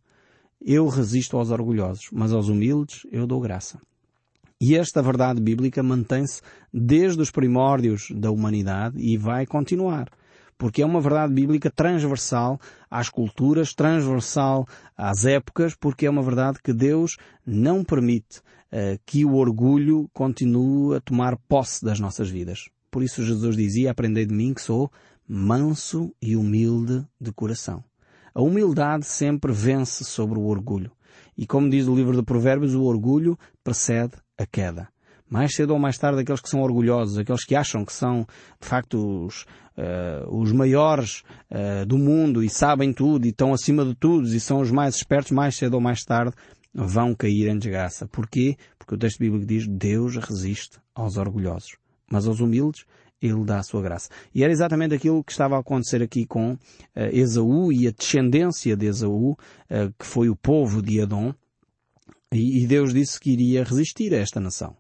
Eu 0.60 0.88
resisto 0.88 1.38
aos 1.38 1.52
orgulhosos, 1.52 2.08
mas 2.12 2.34
aos 2.34 2.50
humildes 2.50 3.02
eu 3.12 3.28
dou 3.28 3.40
graça. 3.40 3.80
E 4.60 4.76
esta 4.76 5.04
verdade 5.04 5.40
bíblica 5.40 5.84
mantém-se 5.84 6.42
desde 6.74 7.22
os 7.22 7.30
primórdios 7.30 8.08
da 8.16 8.32
humanidade 8.32 8.98
e 8.98 9.16
vai 9.16 9.46
continuar. 9.46 10.10
Porque 10.58 10.82
é 10.82 10.86
uma 10.86 11.00
verdade 11.00 11.34
bíblica 11.34 11.70
transversal 11.70 12.60
às 12.90 13.10
culturas, 13.10 13.74
transversal 13.74 14.68
às 14.96 15.26
épocas, 15.26 15.76
porque 15.76 16.06
é 16.06 16.10
uma 16.10 16.24
verdade 16.24 16.60
que 16.64 16.74
Deus 16.74 17.18
não 17.46 17.84
permite 17.84 18.40
uh, 18.72 19.00
que 19.06 19.24
o 19.24 19.36
orgulho 19.36 20.10
continue 20.14 20.96
a 20.96 21.02
tomar 21.02 21.38
posse 21.48 21.86
das 21.86 22.00
nossas 22.00 22.30
vidas. 22.30 22.70
Por 22.90 23.04
isso 23.04 23.24
Jesus 23.24 23.56
dizia, 23.56 23.92
aprendei 23.92 24.26
de 24.26 24.34
mim 24.34 24.54
que 24.54 24.62
sou 24.62 24.92
manso 25.28 26.14
e 26.22 26.36
humilde 26.36 27.06
de 27.20 27.32
coração. 27.32 27.84
A 28.34 28.42
humildade 28.42 29.06
sempre 29.06 29.52
vence 29.52 30.04
sobre 30.04 30.40
o 30.40 30.46
orgulho. 30.46 30.92
E 31.38 31.46
como 31.46 31.70
diz 31.70 31.88
o 31.88 31.96
livro 31.96 32.16
de 32.16 32.24
Provérbios, 32.24 32.74
o 32.74 32.84
orgulho 32.84 33.38
precede 33.64 34.14
a 34.38 34.46
queda. 34.46 34.88
Mais 35.30 35.54
cedo 35.54 35.72
ou 35.72 35.80
mais 35.80 35.98
tarde, 35.98 36.22
aqueles 36.22 36.42
que 36.42 36.50
são 36.50 36.62
orgulhosos, 36.62 37.18
aqueles 37.18 37.44
que 37.44 37.56
acham 37.56 37.84
que 37.84 37.94
são, 37.94 38.26
de 38.62 38.68
facto, 38.68 39.26
os, 39.26 39.44
uh, 39.78 40.28
os 40.30 40.52
maiores 40.52 41.24
uh, 41.52 41.86
do 41.86 41.98
mundo 41.98 42.44
e 42.44 42.50
sabem 42.50 42.94
tudo 42.94 43.26
e 43.26 43.30
estão 43.30 43.54
acima 43.54 43.84
de 43.84 43.94
tudo 43.96 44.28
e 44.28 44.40
são 44.40 44.60
os 44.60 44.72
mais 44.72 44.96
espertos, 44.96 45.32
mais 45.32 45.56
cedo 45.56 45.74
ou 45.74 45.82
mais 45.82 46.04
tarde, 46.04 46.34
vão 46.74 47.14
cair 47.14 47.48
em 47.48 47.58
desgraça. 47.58 48.08
Porquê? 48.08 48.56
Porque 48.78 48.96
o 48.96 48.98
texto 48.98 49.20
bíblico 49.20 49.46
diz, 49.46 49.68
Deus 49.68 50.16
resiste 50.16 50.78
aos 50.96 51.18
orgulhosos. 51.18 51.78
Mas 52.10 52.28
aos 52.28 52.40
humildes, 52.40 52.86
ele 53.22 53.44
dá 53.44 53.60
a 53.60 53.64
sua 53.64 53.82
graça. 53.82 54.10
E 54.34 54.44
era 54.44 54.52
exatamente 54.52 54.94
aquilo 54.94 55.24
que 55.24 55.32
estava 55.32 55.56
a 55.56 55.60
acontecer 55.60 56.02
aqui 56.02 56.26
com 56.26 56.54
uh, 56.54 56.60
Esaú 57.12 57.72
e 57.72 57.88
a 57.88 57.92
descendência 57.92 58.76
de 58.76 58.86
Esaú, 58.86 59.32
uh, 59.32 59.38
que 59.98 60.06
foi 60.06 60.30
o 60.30 60.36
povo 60.36 60.82
de 60.82 61.02
Adão, 61.02 61.36
e, 62.32 62.64
e 62.64 62.68
Deus 62.68 62.94
disse 62.94 63.20
que 63.20 63.32
iria 63.32 63.64
resistir 63.64 64.14
a 64.14 64.18
esta 64.18 64.40
nação. 64.40 64.76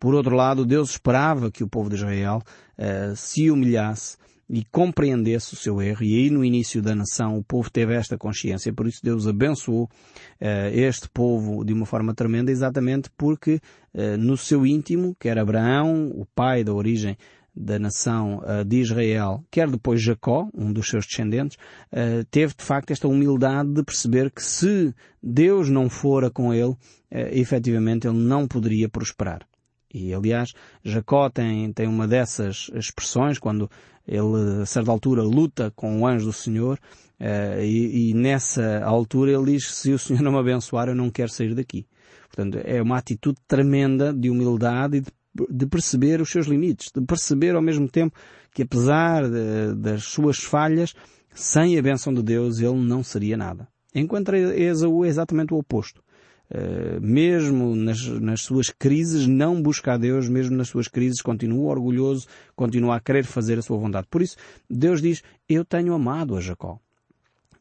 Por 0.00 0.14
outro 0.14 0.34
lado, 0.34 0.64
Deus 0.64 0.92
esperava 0.92 1.50
que 1.50 1.62
o 1.62 1.68
povo 1.68 1.90
de 1.90 1.96
Israel 1.96 2.42
uh, 2.78 3.14
se 3.14 3.50
humilhasse 3.50 4.16
e 4.48 4.64
compreendesse 4.64 5.52
o 5.52 5.56
seu 5.56 5.80
erro. 5.80 6.02
E 6.02 6.16
aí 6.16 6.30
no 6.30 6.42
início 6.42 6.80
da 6.80 6.94
nação 6.94 7.36
o 7.36 7.44
povo 7.44 7.70
teve 7.70 7.94
esta 7.94 8.16
consciência. 8.16 8.72
Por 8.72 8.86
isso 8.86 9.00
Deus 9.04 9.26
abençoou 9.26 9.84
uh, 9.84 10.70
este 10.72 11.06
povo 11.06 11.62
de 11.66 11.74
uma 11.74 11.84
forma 11.84 12.14
tremenda, 12.14 12.50
exatamente 12.50 13.10
porque 13.14 13.60
uh, 13.92 14.16
no 14.18 14.38
seu 14.38 14.66
íntimo, 14.66 15.14
quer 15.20 15.38
Abraão, 15.38 16.10
o 16.14 16.24
pai 16.34 16.64
da 16.64 16.72
origem 16.72 17.14
da 17.54 17.78
nação 17.78 18.40
de 18.64 18.80
Israel, 18.80 19.44
quer 19.50 19.68
depois 19.68 20.00
Jacó, 20.00 20.48
um 20.54 20.72
dos 20.72 20.88
seus 20.88 21.04
descendentes, 21.04 21.58
teve 22.30 22.54
de 22.56 22.62
facto 22.62 22.92
esta 22.92 23.08
humildade 23.08 23.72
de 23.72 23.82
perceber 23.82 24.30
que 24.30 24.42
se 24.42 24.94
Deus 25.20 25.68
não 25.68 25.90
fora 25.90 26.30
com 26.30 26.54
ele, 26.54 26.76
efetivamente 27.10 28.06
ele 28.06 28.16
não 28.16 28.46
poderia 28.46 28.88
prosperar. 28.88 29.49
E 29.92 30.14
aliás, 30.14 30.52
Jacó 30.84 31.28
tem, 31.28 31.72
tem 31.72 31.88
uma 31.88 32.06
dessas 32.06 32.70
expressões 32.74 33.38
quando 33.38 33.68
ele, 34.06 34.62
a 34.62 34.66
certa 34.66 34.90
altura, 34.90 35.22
luta 35.22 35.72
com 35.74 36.00
o 36.00 36.06
anjo 36.06 36.26
do 36.26 36.32
Senhor 36.32 36.78
uh, 37.20 37.60
e, 37.60 38.10
e, 38.10 38.14
nessa 38.14 38.82
altura 38.84 39.32
ele 39.32 39.52
diz 39.52 39.70
se 39.72 39.92
o 39.92 39.98
Senhor 39.98 40.22
não 40.22 40.32
me 40.32 40.38
abençoar 40.38 40.88
eu 40.88 40.94
não 40.94 41.10
quero 41.10 41.30
sair 41.30 41.54
daqui. 41.54 41.86
Portanto, 42.28 42.58
é 42.64 42.80
uma 42.80 42.96
atitude 42.96 43.38
tremenda 43.46 44.12
de 44.12 44.30
humildade 44.30 44.98
e 44.98 45.00
de, 45.00 45.10
de 45.48 45.66
perceber 45.66 46.20
os 46.20 46.30
seus 46.30 46.46
limites, 46.46 46.90
de 46.94 47.04
perceber 47.04 47.54
ao 47.54 47.62
mesmo 47.62 47.88
tempo 47.88 48.16
que 48.52 48.62
apesar 48.62 49.28
de, 49.28 49.74
das 49.76 50.04
suas 50.04 50.38
falhas, 50.38 50.94
sem 51.34 51.78
a 51.78 51.82
bênção 51.82 52.12
de 52.12 52.22
Deus 52.22 52.60
ele 52.60 52.78
não 52.78 53.02
seria 53.02 53.36
nada. 53.36 53.68
Enquanto 53.94 54.34
Esaú 54.34 55.04
é 55.04 55.08
exatamente 55.08 55.52
o 55.52 55.58
oposto. 55.58 56.02
Uh, 56.52 57.00
mesmo 57.00 57.76
nas, 57.76 58.04
nas, 58.06 58.40
suas 58.42 58.70
crises, 58.70 59.26
não 59.28 59.62
busca 59.62 59.92
a 59.92 59.96
Deus, 59.96 60.28
mesmo 60.28 60.56
nas 60.56 60.68
suas 60.68 60.88
crises, 60.88 61.22
continua 61.22 61.70
orgulhoso, 61.70 62.26
continua 62.56 62.96
a 62.96 63.00
querer 63.00 63.24
fazer 63.24 63.58
a 63.58 63.62
sua 63.62 63.78
vontade. 63.78 64.08
Por 64.10 64.20
isso, 64.20 64.36
Deus 64.68 65.00
diz, 65.00 65.22
eu 65.48 65.64
tenho 65.64 65.94
amado 65.94 66.36
a 66.36 66.40
Jacó. 66.40 66.80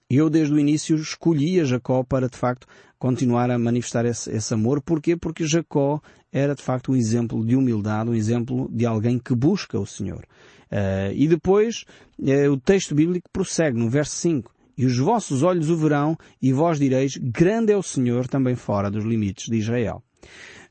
Eu, 0.10 0.28
desde 0.28 0.52
o 0.56 0.60
início, 0.60 0.96
escolhi 0.96 1.60
a 1.60 1.66
Jacó 1.66 2.04
para, 2.04 2.28
de 2.28 2.36
facto, 2.36 2.66
continuar 2.98 3.52
a 3.52 3.60
manifestar 3.60 4.06
esse, 4.06 4.32
esse 4.32 4.52
amor. 4.56 4.82
Porquê? 4.82 5.16
Porque 5.16 5.46
Jacó 5.46 6.02
era, 6.32 6.56
de 6.56 6.64
facto, 6.64 6.92
um 6.92 6.96
exemplo 6.96 7.46
de 7.46 7.56
humildade, 7.56 8.10
um 8.10 8.16
exemplo 8.16 8.68
de 8.72 8.88
alguém 8.88 9.20
que 9.20 9.36
busca 9.36 9.80
o 9.80 9.86
Senhor. 9.86 10.26
Uh, 10.72 11.14
e 11.14 11.28
depois, 11.28 11.86
uh, 12.18 12.52
o 12.52 12.60
texto 12.60 12.96
bíblico 12.96 13.30
prossegue 13.32 13.78
no 13.78 13.88
verso 13.88 14.16
5 14.16 14.52
e 14.80 14.86
os 14.86 14.98
vossos 14.98 15.44
olhos 15.44 15.70
o 15.70 15.76
verão, 15.76 16.18
e 16.42 16.54
vós 16.54 16.80
direis, 16.80 17.18
grande 17.18 17.74
é 17.74 17.76
o 17.76 17.84
Senhor 17.84 18.30
também 18.30 18.56
fora 18.56 18.90
dos 18.90 19.04
limites 19.04 19.50
de 19.50 19.58
Israel. 19.58 20.02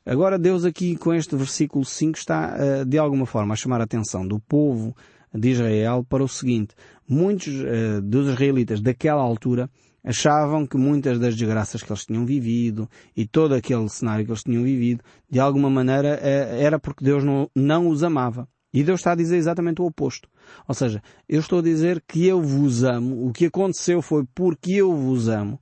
Agora 0.07 0.39
Deus 0.39 0.65
aqui 0.65 0.97
com 0.97 1.13
este 1.13 1.37
versículo 1.37 1.85
5 1.85 2.17
está 2.17 2.57
eh, 2.59 2.85
de 2.87 2.97
alguma 2.97 3.27
forma 3.27 3.53
a 3.53 3.57
chamar 3.57 3.83
a 3.83 3.85
atenção 3.85 4.27
do 4.27 4.41
povo 4.41 4.97
de 5.35 5.51
Israel 5.51 6.07
para 6.09 6.25
o 6.25 6.29
seguinte. 6.29 6.75
Muitos 7.07 7.49
uh, 7.49 8.01
dos 8.03 8.29
israelitas 8.29 8.81
daquela 8.81 9.21
altura 9.21 9.69
achavam 10.03 10.67
que 10.67 10.79
muitas 10.79 11.19
das 11.19 11.37
desgraças 11.37 11.83
que 11.83 11.93
eles 11.93 12.07
tinham 12.07 12.25
vivido 12.25 12.89
e 13.15 13.27
todo 13.27 13.55
aquele 13.55 13.91
cenário 13.91 14.25
que 14.25 14.31
eles 14.31 14.43
tinham 14.43 14.63
vivido, 14.63 15.05
de 15.31 15.39
alguma 15.39 15.69
maneira, 15.69 16.19
uh, 16.19 16.55
era 16.59 16.79
porque 16.79 17.05
Deus 17.05 17.23
não, 17.23 17.51
não 17.55 17.89
os 17.89 18.03
amava. 18.03 18.49
E 18.79 18.85
Deus 18.85 19.01
está 19.01 19.11
a 19.11 19.17
dizer 19.17 19.39
exatamente 19.39 19.83
o 19.83 19.87
oposto. 19.87 20.29
Ou 20.69 20.73
seja, 20.73 21.03
eu 21.29 21.41
estou 21.41 21.59
a 21.59 21.63
dizer 21.63 22.01
que 22.07 22.25
eu 22.25 22.41
vos 22.41 22.85
amo, 22.85 23.27
o 23.27 23.33
que 23.33 23.47
aconteceu 23.47 24.01
foi 24.01 24.25
porque 24.33 24.75
eu 24.75 24.95
vos 24.95 25.29
amo, 25.29 25.59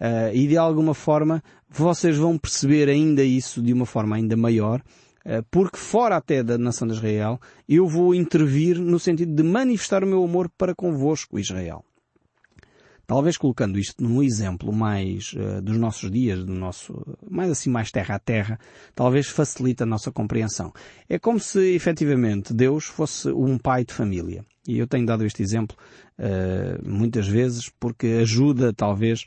uh, 0.00 0.32
e 0.32 0.46
de 0.46 0.56
alguma 0.56 0.94
forma 0.94 1.42
vocês 1.68 2.16
vão 2.16 2.38
perceber 2.38 2.88
ainda 2.88 3.24
isso 3.24 3.60
de 3.60 3.72
uma 3.72 3.84
forma 3.84 4.14
ainda 4.14 4.36
maior, 4.36 4.80
uh, 5.26 5.44
porque 5.50 5.78
fora 5.78 6.14
até 6.14 6.44
da 6.44 6.56
nação 6.56 6.86
de 6.86 6.94
Israel, 6.94 7.40
eu 7.68 7.88
vou 7.88 8.14
intervir 8.14 8.78
no 8.78 9.00
sentido 9.00 9.34
de 9.34 9.42
manifestar 9.42 10.04
o 10.04 10.06
meu 10.06 10.22
amor 10.22 10.48
para 10.56 10.72
convosco, 10.72 11.40
Israel. 11.40 11.84
Talvez 13.10 13.36
colocando 13.36 13.76
isto 13.76 14.04
num 14.04 14.22
exemplo 14.22 14.72
mais 14.72 15.32
uh, 15.32 15.60
dos 15.60 15.76
nossos 15.76 16.08
dias, 16.08 16.44
do 16.44 16.54
nosso, 16.54 16.94
mais 17.28 17.50
assim, 17.50 17.68
mais 17.68 17.90
terra 17.90 18.14
a 18.14 18.18
terra, 18.20 18.56
talvez 18.94 19.26
facilite 19.26 19.82
a 19.82 19.86
nossa 19.86 20.12
compreensão. 20.12 20.72
É 21.08 21.18
como 21.18 21.40
se 21.40 21.74
efetivamente 21.74 22.54
Deus 22.54 22.84
fosse 22.84 23.28
um 23.32 23.58
pai 23.58 23.84
de 23.84 23.92
família. 23.92 24.44
E 24.64 24.78
eu 24.78 24.86
tenho 24.86 25.04
dado 25.04 25.26
este 25.26 25.42
exemplo 25.42 25.76
uh, 26.20 26.88
muitas 26.88 27.26
vezes 27.26 27.68
porque 27.80 28.06
ajuda 28.20 28.72
talvez 28.72 29.26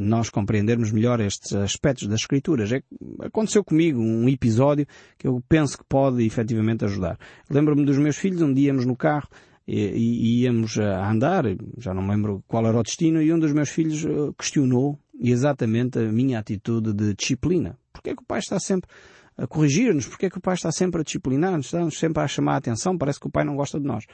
nós 0.00 0.30
compreendermos 0.30 0.92
melhor 0.92 1.20
estes 1.20 1.52
aspectos 1.52 2.06
das 2.06 2.20
escrituras. 2.20 2.72
É, 2.72 2.82
aconteceu 3.20 3.62
comigo 3.62 4.00
um 4.00 4.26
episódio 4.28 4.86
que 5.18 5.26
eu 5.26 5.42
penso 5.46 5.76
que 5.76 5.84
pode 5.84 6.24
efetivamente 6.24 6.84
ajudar. 6.84 7.18
Lembro-me 7.50 7.84
dos 7.84 7.98
meus 7.98 8.16
filhos, 8.16 8.40
um 8.40 8.54
dia 8.54 8.68
íamos 8.68 8.86
no 8.86 8.96
carro 8.96 9.28
e, 9.66 10.42
íamos 10.42 10.78
a 10.78 11.10
andar, 11.10 11.44
já 11.78 11.94
não 11.94 12.02
me 12.02 12.10
lembro 12.10 12.44
qual 12.46 12.66
era 12.66 12.78
o 12.78 12.82
destino, 12.82 13.22
e 13.22 13.32
um 13.32 13.38
dos 13.38 13.52
meus 13.52 13.70
filhos 13.70 14.04
eh, 14.04 14.32
questionou 14.36 14.98
exatamente 15.18 15.98
a 15.98 16.12
minha 16.12 16.38
atitude 16.38 16.92
de 16.92 17.14
disciplina. 17.14 17.78
Porquê 17.92 18.10
é 18.10 18.14
que 18.14 18.22
o 18.22 18.26
pai 18.26 18.40
está 18.40 18.58
sempre 18.60 18.90
a 19.38 19.46
corrigir-nos? 19.46 20.06
Porquê 20.06 20.26
é 20.26 20.30
que 20.30 20.38
o 20.38 20.40
pai 20.40 20.54
está 20.54 20.70
sempre 20.70 21.00
a 21.00 21.04
disciplinar-nos? 21.04 21.66
Está 21.66 21.90
sempre 21.90 22.22
a 22.22 22.28
chamar 22.28 22.54
a 22.54 22.56
atenção? 22.58 22.98
Parece 22.98 23.18
que 23.18 23.26
o 23.26 23.30
pai 23.30 23.44
não 23.44 23.56
gosta 23.56 23.80
de 23.80 23.86
nós. 23.86 24.04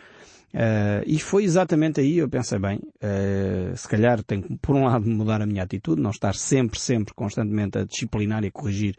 Uh, 0.52 1.02
e 1.06 1.18
foi 1.20 1.44
exatamente 1.44 2.00
aí 2.00 2.18
eu 2.18 2.28
pensei, 2.28 2.58
bem, 2.58 2.78
uh, 2.78 3.76
se 3.76 3.88
calhar 3.88 4.22
tenho 4.24 4.42
que, 4.42 4.56
por 4.58 4.74
um 4.74 4.84
lado, 4.84 5.08
mudar 5.08 5.40
a 5.40 5.46
minha 5.46 5.62
atitude, 5.62 6.02
não 6.02 6.10
estar 6.10 6.34
sempre, 6.34 6.78
sempre, 6.78 7.14
constantemente 7.14 7.78
a 7.78 7.84
disciplinar 7.84 8.42
e 8.44 8.48
a 8.48 8.50
corrigir 8.50 8.96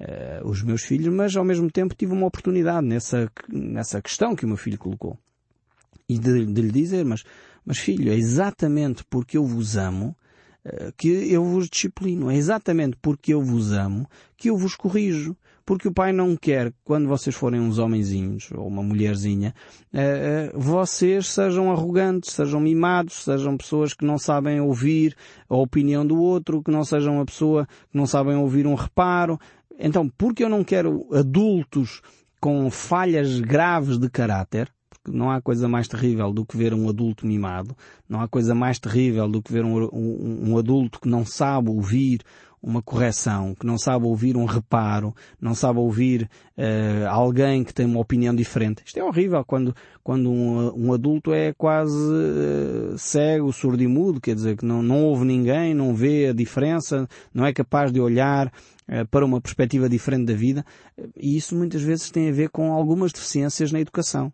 uh, 0.00 0.48
os 0.48 0.62
meus 0.62 0.82
filhos, 0.82 1.12
mas 1.12 1.36
ao 1.36 1.44
mesmo 1.44 1.70
tempo 1.70 1.94
tive 1.94 2.12
uma 2.12 2.26
oportunidade 2.26 2.86
nessa, 2.86 3.30
nessa 3.48 4.00
questão 4.00 4.34
que 4.34 4.46
o 4.46 4.48
meu 4.48 4.56
filho 4.56 4.78
colocou 4.78 5.18
e 6.14 6.18
de, 6.18 6.46
de 6.46 6.62
lhe 6.62 6.70
dizer, 6.70 7.04
mas, 7.04 7.24
mas 7.64 7.78
filho, 7.78 8.12
é 8.12 8.16
exatamente 8.16 9.04
porque 9.08 9.36
eu 9.36 9.44
vos 9.44 9.76
amo 9.76 10.16
uh, 10.64 10.92
que 10.96 11.08
eu 11.08 11.44
vos 11.44 11.68
disciplino. 11.68 12.30
É 12.30 12.36
exatamente 12.36 12.96
porque 13.00 13.34
eu 13.34 13.42
vos 13.42 13.72
amo 13.72 14.08
que 14.36 14.50
eu 14.50 14.56
vos 14.56 14.74
corrijo. 14.76 15.36
Porque 15.66 15.88
o 15.88 15.94
pai 15.94 16.12
não 16.12 16.36
quer, 16.36 16.74
quando 16.84 17.08
vocês 17.08 17.34
forem 17.34 17.58
uns 17.58 17.78
homenzinhos 17.78 18.50
ou 18.52 18.66
uma 18.68 18.82
mulherzinha, 18.82 19.54
uh, 19.94 20.58
uh, 20.58 20.60
vocês 20.60 21.26
sejam 21.26 21.72
arrogantes, 21.72 22.34
sejam 22.34 22.60
mimados, 22.60 23.24
sejam 23.24 23.56
pessoas 23.56 23.94
que 23.94 24.04
não 24.04 24.18
sabem 24.18 24.60
ouvir 24.60 25.16
a 25.48 25.56
opinião 25.56 26.06
do 26.06 26.20
outro, 26.20 26.62
que 26.62 26.70
não 26.70 26.84
sejam 26.84 27.14
uma 27.14 27.24
pessoa 27.24 27.66
que 27.90 27.96
não 27.96 28.06
sabem 28.06 28.36
ouvir 28.36 28.66
um 28.66 28.74
reparo. 28.74 29.38
Então, 29.78 30.06
porque 30.18 30.44
eu 30.44 30.50
não 30.50 30.62
quero 30.62 31.08
adultos 31.14 32.02
com 32.44 32.70
falhas 32.70 33.40
graves 33.40 33.96
de 33.96 34.10
caráter, 34.10 34.70
não 35.10 35.30
há 35.30 35.40
coisa 35.40 35.68
mais 35.68 35.88
terrível 35.88 36.32
do 36.32 36.44
que 36.44 36.56
ver 36.56 36.74
um 36.74 36.88
adulto 36.88 37.26
mimado, 37.26 37.76
não 38.08 38.20
há 38.20 38.28
coisa 38.28 38.54
mais 38.54 38.78
terrível 38.78 39.28
do 39.28 39.42
que 39.42 39.52
ver 39.52 39.64
um, 39.64 39.84
um, 39.92 40.50
um 40.50 40.58
adulto 40.58 41.00
que 41.00 41.08
não 41.08 41.24
sabe 41.24 41.70
ouvir 41.70 42.20
uma 42.64 42.80
correção, 42.80 43.54
que 43.54 43.66
não 43.66 43.76
sabe 43.76 44.06
ouvir 44.06 44.38
um 44.38 44.46
reparo, 44.46 45.14
não 45.38 45.54
sabe 45.54 45.78
ouvir 45.78 46.30
uh, 46.56 47.06
alguém 47.10 47.62
que 47.62 47.74
tem 47.74 47.84
uma 47.84 48.00
opinião 48.00 48.34
diferente. 48.34 48.82
Isto 48.86 48.98
é 48.98 49.04
horrível 49.04 49.44
quando, 49.44 49.76
quando 50.02 50.30
um, 50.30 50.86
um 50.86 50.92
adulto 50.94 51.34
é 51.34 51.52
quase 51.52 51.94
uh, 51.94 52.96
cego, 52.96 53.50
mudo, 53.86 54.18
quer 54.18 54.34
dizer, 54.34 54.56
que 54.56 54.64
não, 54.64 54.82
não 54.82 55.04
ouve 55.04 55.26
ninguém, 55.26 55.74
não 55.74 55.94
vê 55.94 56.28
a 56.28 56.32
diferença, 56.32 57.06
não 57.34 57.44
é 57.44 57.52
capaz 57.52 57.92
de 57.92 58.00
olhar 58.00 58.46
uh, 58.46 59.06
para 59.10 59.26
uma 59.26 59.42
perspectiva 59.42 59.86
diferente 59.86 60.24
da 60.24 60.34
vida. 60.34 60.64
E 61.14 61.36
isso 61.36 61.54
muitas 61.54 61.82
vezes 61.82 62.10
tem 62.10 62.30
a 62.30 62.32
ver 62.32 62.48
com 62.48 62.72
algumas 62.72 63.12
deficiências 63.12 63.72
na 63.72 63.80
educação. 63.80 64.32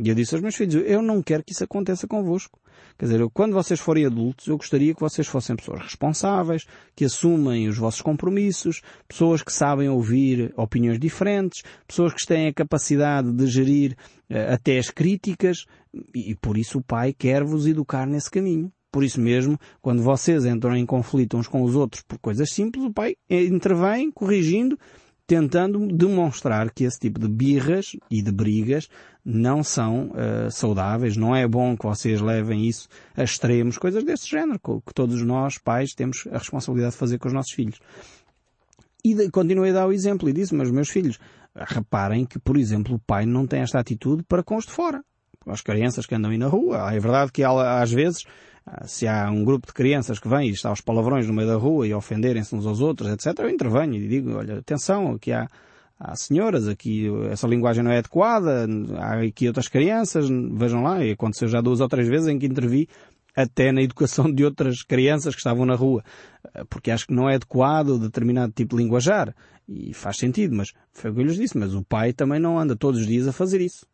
E 0.00 0.08
eu 0.08 0.14
disse 0.14 0.32
aos 0.32 0.42
meus 0.42 0.54
filhos, 0.54 0.76
eu 0.86 1.02
não 1.02 1.20
quero 1.20 1.42
que 1.42 1.52
isso 1.52 1.64
aconteça 1.64 2.06
convosco. 2.06 2.60
Quer 2.96 3.06
dizer, 3.06 3.20
eu, 3.20 3.28
quando 3.28 3.52
vocês 3.52 3.80
forem 3.80 4.06
adultos, 4.06 4.46
eu 4.46 4.56
gostaria 4.56 4.94
que 4.94 5.00
vocês 5.00 5.26
fossem 5.26 5.56
pessoas 5.56 5.82
responsáveis, 5.82 6.66
que 6.94 7.04
assumem 7.04 7.68
os 7.68 7.76
vossos 7.76 8.00
compromissos, 8.00 8.80
pessoas 9.08 9.42
que 9.42 9.52
sabem 9.52 9.88
ouvir 9.88 10.54
opiniões 10.56 11.00
diferentes, 11.00 11.64
pessoas 11.84 12.14
que 12.14 12.24
têm 12.24 12.46
a 12.46 12.54
capacidade 12.54 13.32
de 13.32 13.46
gerir 13.48 13.96
uh, 14.30 14.54
até 14.54 14.78
as 14.78 14.88
críticas, 14.88 15.64
e, 16.14 16.30
e 16.30 16.34
por 16.36 16.56
isso 16.56 16.78
o 16.78 16.82
pai 16.82 17.12
quer 17.12 17.42
vos 17.42 17.66
educar 17.66 18.06
nesse 18.06 18.30
caminho. 18.30 18.70
Por 18.92 19.02
isso 19.02 19.20
mesmo, 19.20 19.58
quando 19.82 20.00
vocês 20.00 20.44
entram 20.44 20.76
em 20.76 20.86
conflito 20.86 21.36
uns 21.36 21.48
com 21.48 21.62
os 21.62 21.74
outros 21.74 22.02
por 22.02 22.18
coisas 22.20 22.50
simples, 22.52 22.84
o 22.84 22.92
pai 22.92 23.16
intervém 23.28 24.12
corrigindo 24.12 24.78
tentando 25.28 25.86
demonstrar 25.86 26.70
que 26.70 26.84
esse 26.84 26.98
tipo 26.98 27.20
de 27.20 27.28
birras 27.28 27.94
e 28.10 28.22
de 28.22 28.32
brigas 28.32 28.88
não 29.22 29.62
são 29.62 30.06
uh, 30.08 30.50
saudáveis, 30.50 31.18
não 31.18 31.36
é 31.36 31.46
bom 31.46 31.76
que 31.76 31.84
vocês 31.84 32.18
levem 32.22 32.66
isso 32.66 32.88
a 33.14 33.22
extremos, 33.22 33.76
coisas 33.76 34.02
desse 34.02 34.26
género, 34.26 34.58
que 34.58 34.94
todos 34.94 35.22
nós, 35.22 35.58
pais, 35.58 35.92
temos 35.92 36.26
a 36.32 36.38
responsabilidade 36.38 36.94
de 36.94 36.98
fazer 36.98 37.18
com 37.18 37.28
os 37.28 37.34
nossos 37.34 37.52
filhos. 37.52 37.78
E 39.04 39.30
continuei 39.30 39.68
a 39.68 39.74
dar 39.74 39.86
o 39.86 39.92
exemplo 39.92 40.30
e 40.30 40.32
disse, 40.32 40.54
mas 40.54 40.70
meus 40.70 40.88
filhos, 40.88 41.18
reparem 41.54 42.24
que, 42.24 42.38
por 42.38 42.56
exemplo, 42.56 42.96
o 42.96 42.98
pai 42.98 43.26
não 43.26 43.46
tem 43.46 43.60
esta 43.60 43.78
atitude 43.78 44.22
para 44.22 44.42
com 44.42 44.56
os 44.56 44.64
de 44.64 44.72
fora. 44.72 45.04
As 45.46 45.60
crianças 45.60 46.06
que 46.06 46.14
andam 46.14 46.30
aí 46.30 46.38
na 46.38 46.48
rua. 46.48 46.90
É 46.90 46.98
verdade 46.98 47.30
que 47.32 47.44
às 47.44 47.92
vezes 47.92 48.24
se 48.84 49.06
há 49.06 49.30
um 49.30 49.44
grupo 49.44 49.66
de 49.66 49.72
crianças 49.72 50.18
que 50.18 50.28
vem 50.28 50.48
e 50.48 50.52
está 50.52 50.68
aos 50.68 50.80
palavrões 50.80 51.26
no 51.26 51.32
meio 51.32 51.48
da 51.48 51.56
rua 51.56 51.86
e 51.86 51.94
ofenderem-se 51.94 52.54
uns 52.54 52.66
aos 52.66 52.80
outros, 52.80 53.10
etc., 53.10 53.38
eu 53.40 53.50
intervenho 53.50 53.94
e 53.94 54.08
digo, 54.08 54.36
olha, 54.36 54.58
atenção, 54.58 55.12
aqui 55.12 55.32
há, 55.32 55.48
há 55.98 56.16
senhoras, 56.16 56.68
aqui 56.68 57.06
essa 57.30 57.46
linguagem 57.46 57.82
não 57.82 57.90
é 57.90 57.98
adequada, 57.98 58.66
há 58.98 59.20
aqui 59.20 59.46
outras 59.46 59.68
crianças, 59.68 60.28
vejam 60.28 60.82
lá, 60.82 61.04
e 61.04 61.12
aconteceu 61.12 61.48
já 61.48 61.60
duas 61.60 61.80
ou 61.80 61.88
três 61.88 62.08
vezes 62.08 62.28
em 62.28 62.38
que 62.38 62.46
intervi 62.46 62.88
até 63.34 63.70
na 63.70 63.82
educação 63.82 64.32
de 64.32 64.44
outras 64.44 64.82
crianças 64.82 65.34
que 65.34 65.40
estavam 65.40 65.64
na 65.64 65.74
rua, 65.74 66.02
ah, 66.54 66.64
porque 66.68 66.90
acho 66.90 67.06
que 67.06 67.14
não 67.14 67.28
é 67.28 67.36
adequado 67.36 67.98
determinado 67.98 68.52
tipo 68.52 68.76
de 68.76 68.82
linguajar, 68.82 69.34
e 69.68 69.92
faz 69.92 70.16
sentido, 70.16 70.56
mas 70.56 70.72
foi 70.92 71.10
o 71.10 71.14
que 71.14 71.20
eu 71.20 71.24
lhes 71.24 71.36
disse, 71.36 71.58
mas 71.58 71.74
o 71.74 71.84
pai 71.84 72.12
também 72.12 72.40
não 72.40 72.58
anda 72.58 72.74
todos 72.74 73.00
os 73.00 73.06
dias 73.06 73.28
a 73.28 73.32
fazer 73.32 73.60
isso. 73.60 73.86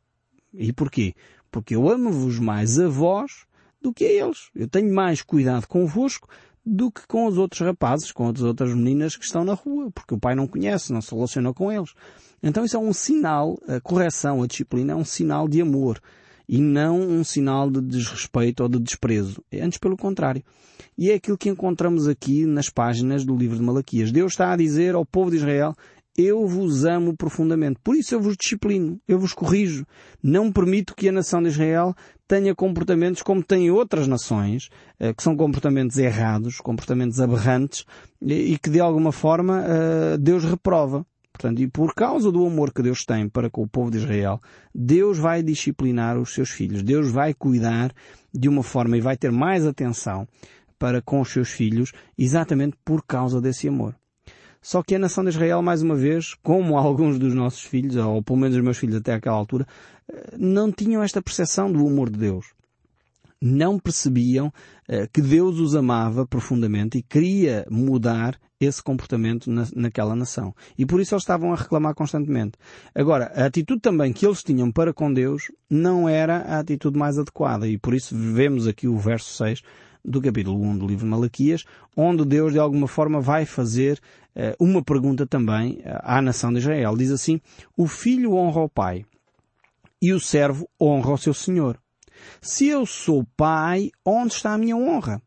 E 0.52 0.72
porquê? 0.72 1.14
Porque 1.50 1.74
eu 1.74 1.88
amo-vos 1.88 2.38
mais 2.38 2.78
a 2.78 2.86
vós 2.86 3.44
do 3.84 3.92
que 3.92 4.04
a 4.04 4.24
eles. 4.24 4.48
Eu 4.54 4.66
tenho 4.66 4.92
mais 4.92 5.22
cuidado 5.22 5.68
convosco 5.68 6.26
do 6.64 6.90
que 6.90 7.06
com 7.06 7.26
os 7.26 7.36
outros 7.36 7.60
rapazes, 7.60 8.10
com 8.10 8.30
as 8.30 8.40
outras 8.40 8.74
meninas 8.74 9.14
que 9.14 9.24
estão 9.24 9.44
na 9.44 9.52
rua, 9.52 9.90
porque 9.90 10.14
o 10.14 10.18
pai 10.18 10.34
não 10.34 10.46
conhece, 10.46 10.92
não 10.92 11.02
se 11.02 11.14
relaciona 11.14 11.52
com 11.52 11.70
eles. 11.70 11.92
Então 12.42 12.64
isso 12.64 12.76
é 12.76 12.80
um 12.80 12.94
sinal, 12.94 13.58
a 13.68 13.78
correção, 13.80 14.42
a 14.42 14.46
disciplina 14.46 14.94
é 14.94 14.96
um 14.96 15.04
sinal 15.04 15.46
de 15.46 15.60
amor 15.60 16.00
e 16.48 16.58
não 16.58 16.98
um 16.98 17.22
sinal 17.22 17.70
de 17.70 17.82
desrespeito 17.82 18.62
ou 18.62 18.68
de 18.68 18.78
desprezo. 18.78 19.44
Antes 19.52 19.78
pelo 19.78 19.96
contrário. 19.96 20.42
E 20.96 21.10
é 21.10 21.14
aquilo 21.14 21.36
que 21.36 21.50
encontramos 21.50 22.08
aqui 22.08 22.46
nas 22.46 22.70
páginas 22.70 23.24
do 23.24 23.36
livro 23.36 23.58
de 23.58 23.62
Malaquias. 23.62 24.10
Deus 24.10 24.32
está 24.32 24.52
a 24.52 24.56
dizer 24.56 24.94
ao 24.94 25.04
povo 25.04 25.30
de 25.30 25.36
Israel, 25.36 25.74
eu 26.16 26.46
vos 26.46 26.84
amo 26.84 27.16
profundamente. 27.16 27.80
Por 27.82 27.96
isso 27.96 28.14
eu 28.14 28.20
vos 28.20 28.36
disciplino, 28.36 29.00
eu 29.06 29.18
vos 29.18 29.32
corrijo. 29.32 29.84
Não 30.22 30.52
permito 30.52 30.94
que 30.94 31.08
a 31.08 31.12
nação 31.12 31.42
de 31.42 31.48
Israel 31.48 31.94
tenha 32.26 32.54
comportamentos 32.54 33.22
como 33.22 33.42
têm 33.42 33.70
outras 33.70 34.06
nações, 34.06 34.68
eh, 34.98 35.12
que 35.12 35.22
são 35.22 35.36
comportamentos 35.36 35.98
errados, 35.98 36.58
comportamentos 36.58 37.20
aberrantes, 37.20 37.84
e 38.20 38.58
que 38.58 38.70
de 38.70 38.80
alguma 38.80 39.12
forma 39.12 39.64
eh, 39.66 40.16
Deus 40.18 40.44
reprova. 40.44 41.06
Portanto, 41.32 41.60
e 41.60 41.66
por 41.66 41.94
causa 41.94 42.30
do 42.30 42.46
amor 42.46 42.72
que 42.72 42.80
Deus 42.80 43.04
tem 43.04 43.28
para 43.28 43.50
com 43.50 43.62
o 43.62 43.68
povo 43.68 43.90
de 43.90 43.98
Israel, 43.98 44.40
Deus 44.72 45.18
vai 45.18 45.42
disciplinar 45.42 46.16
os 46.16 46.32
seus 46.32 46.50
filhos. 46.50 46.82
Deus 46.82 47.10
vai 47.10 47.34
cuidar 47.34 47.92
de 48.32 48.48
uma 48.48 48.62
forma 48.62 48.96
e 48.96 49.00
vai 49.00 49.16
ter 49.16 49.32
mais 49.32 49.66
atenção 49.66 50.28
para 50.78 51.02
com 51.02 51.20
os 51.20 51.28
seus 51.30 51.50
filhos, 51.50 51.92
exatamente 52.16 52.76
por 52.84 53.04
causa 53.04 53.40
desse 53.40 53.66
amor. 53.66 53.96
Só 54.64 54.82
que 54.82 54.94
a 54.94 54.98
nação 54.98 55.22
de 55.22 55.28
Israel, 55.28 55.60
mais 55.60 55.82
uma 55.82 55.94
vez, 55.94 56.32
como 56.42 56.78
alguns 56.80 57.18
dos 57.18 57.34
nossos 57.34 57.60
filhos, 57.60 57.96
ou 57.96 58.22
pelo 58.22 58.38
menos 58.38 58.56
os 58.56 58.62
meus 58.62 58.78
filhos 58.78 58.96
até 58.96 59.12
aquela 59.12 59.36
altura, 59.36 59.66
eh, 60.10 60.36
não 60.38 60.72
tinham 60.72 61.02
esta 61.02 61.20
percepção 61.20 61.70
do 61.70 61.86
amor 61.86 62.08
de 62.08 62.18
Deus. 62.18 62.46
Não 63.42 63.78
percebiam 63.78 64.46
uh, 64.46 65.06
que 65.12 65.20
Deus 65.20 65.60
os 65.60 65.74
amava 65.74 66.26
profundamente 66.26 66.96
e 66.96 67.02
queria 67.02 67.66
mudar 67.70 68.40
esse 68.58 68.82
comportamento 68.82 69.50
na, 69.50 69.66
naquela 69.76 70.16
nação. 70.16 70.54
E 70.78 70.86
por 70.86 70.98
isso 70.98 71.14
eles 71.14 71.24
estavam 71.24 71.52
a 71.52 71.56
reclamar 71.56 71.94
constantemente. 71.94 72.52
Agora, 72.94 73.30
a 73.34 73.44
atitude 73.44 73.82
também 73.82 74.14
que 74.14 74.24
eles 74.24 74.42
tinham 74.42 74.72
para 74.72 74.94
com 74.94 75.12
Deus 75.12 75.52
não 75.68 76.08
era 76.08 76.38
a 76.38 76.60
atitude 76.60 76.98
mais 76.98 77.18
adequada. 77.18 77.68
E 77.68 77.76
por 77.76 77.92
isso 77.92 78.16
vemos 78.16 78.66
aqui 78.66 78.88
o 78.88 78.96
verso 78.96 79.30
6 79.34 79.60
do 80.04 80.20
capítulo 80.20 80.62
1 80.62 80.78
do 80.78 80.86
livro 80.86 81.04
de 81.04 81.10
Malaquias, 81.10 81.64
onde 81.96 82.24
Deus 82.24 82.52
de 82.52 82.58
alguma 82.58 82.86
forma 82.86 83.20
vai 83.20 83.46
fazer 83.46 83.98
uma 84.58 84.82
pergunta 84.82 85.26
também 85.26 85.74
uh, 85.80 86.00
à 86.02 86.20
nação 86.20 86.52
de 86.52 86.58
Israel. 86.58 86.96
Diz 86.96 87.10
assim, 87.10 87.40
o 87.76 87.86
filho 87.86 88.34
honra 88.34 88.62
o 88.62 88.68
pai 88.68 89.04
e 90.00 90.12
o 90.12 90.20
servo 90.20 90.68
honra 90.80 91.12
o 91.12 91.18
seu 91.18 91.34
senhor. 91.34 91.78
Se 92.40 92.68
eu 92.68 92.86
sou 92.86 93.26
pai, 93.36 93.90
onde 94.04 94.34
está 94.34 94.52
a 94.54 94.58
minha 94.58 94.76
honra? 94.76 95.20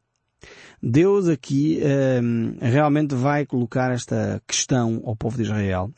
Deus 0.82 1.28
aqui 1.28 1.80
uh, 1.82 2.58
realmente 2.60 3.16
vai 3.16 3.46
colocar 3.46 3.92
esta 3.92 4.42
questão 4.46 5.02
ao 5.06 5.16
povo 5.16 5.38
de 5.38 5.44
Israel 5.44 5.92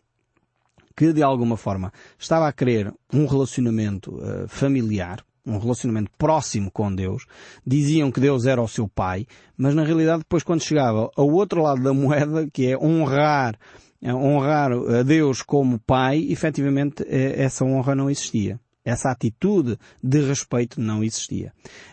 que 1.00 1.14
de 1.14 1.24
alguma 1.24 1.56
forma 1.56 1.94
estava 2.18 2.46
a 2.46 2.52
querer 2.52 2.94
um 3.14 3.26
relacionamento 3.26 4.16
uh, 4.16 4.50
familiar, 4.50 5.24
um 5.46 5.58
relacionamento 5.58 6.12
próximo 6.18 6.72
com 6.72 6.94
Deus, 6.94 7.26
diziam 7.66 8.12
que 8.12 8.20
Deus 8.20 8.46
era 8.46 8.62
o 8.62 8.68
seu 8.68 8.88
pai, 8.88 9.26
mas 9.58 9.76
na 9.76 9.84
realidade 9.84 10.20
depois 10.20 10.44
quando 10.44 10.64
chegava 10.64 11.10
ao 11.16 11.30
outro 11.30 11.62
lado 11.62 11.82
da 11.82 11.94
moeda, 11.94 12.48
que 12.52 12.68
é 12.68 12.78
honrar, 12.78 13.58
é 14.02 14.14
honrar 14.14 14.72
a 14.72 15.04
Deus 15.04 15.42
como 15.42 15.80
pai, 15.80 16.26
efetivamente 16.30 17.04
é, 17.08 17.44
essa 17.44 17.66
honra 17.66 17.96
não 17.96 18.10
existia. 18.10 18.60
Essa 18.84 19.12
atitude 19.12 19.78
de 20.02 20.22
respeito 20.22 20.82
não 20.82 21.04
existia. 21.04 21.52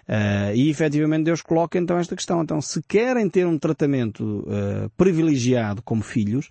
Uh, 0.09 0.55
e 0.55 0.71
efetivamente 0.71 1.25
Deus 1.25 1.43
coloca 1.43 1.79
então 1.79 1.99
esta 1.99 2.15
questão. 2.15 2.43
Então, 2.43 2.61
se 2.61 2.81
querem 2.83 3.29
ter 3.29 3.45
um 3.45 3.59
tratamento 3.59 4.23
uh, 4.23 4.89
privilegiado 4.97 5.83
como 5.83 6.03
filhos, 6.03 6.49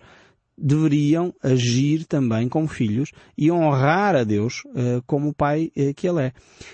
deveriam 0.56 1.34
agir 1.42 2.04
também 2.04 2.48
como 2.48 2.66
filhos 2.66 3.12
e 3.36 3.50
honrar 3.50 4.16
a 4.16 4.24
Deus 4.24 4.62
uh, 4.66 5.02
como 5.06 5.28
o 5.28 5.34
Pai 5.34 5.70
uh, 5.76 5.94
que 5.94 6.08
Ele 6.08 6.22
é. 6.22 6.32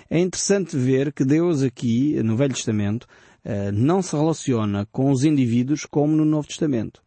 É 0.09 0.19
interessante 0.19 0.77
ver 0.77 1.13
que 1.13 1.25
Deus 1.25 1.63
aqui, 1.63 2.23
no 2.23 2.37
Velho 2.37 2.55
Testamento, 2.55 3.07
uh, 3.45 3.73
não 3.73 4.03
se 4.03 4.15
relaciona 4.15 4.87
com 4.93 5.11
os 5.11 5.25
indivíduos 5.25 5.85
como 5.85 6.17
no 6.17 6.25
Novo 6.25 6.47
Testamento. 6.47 7.03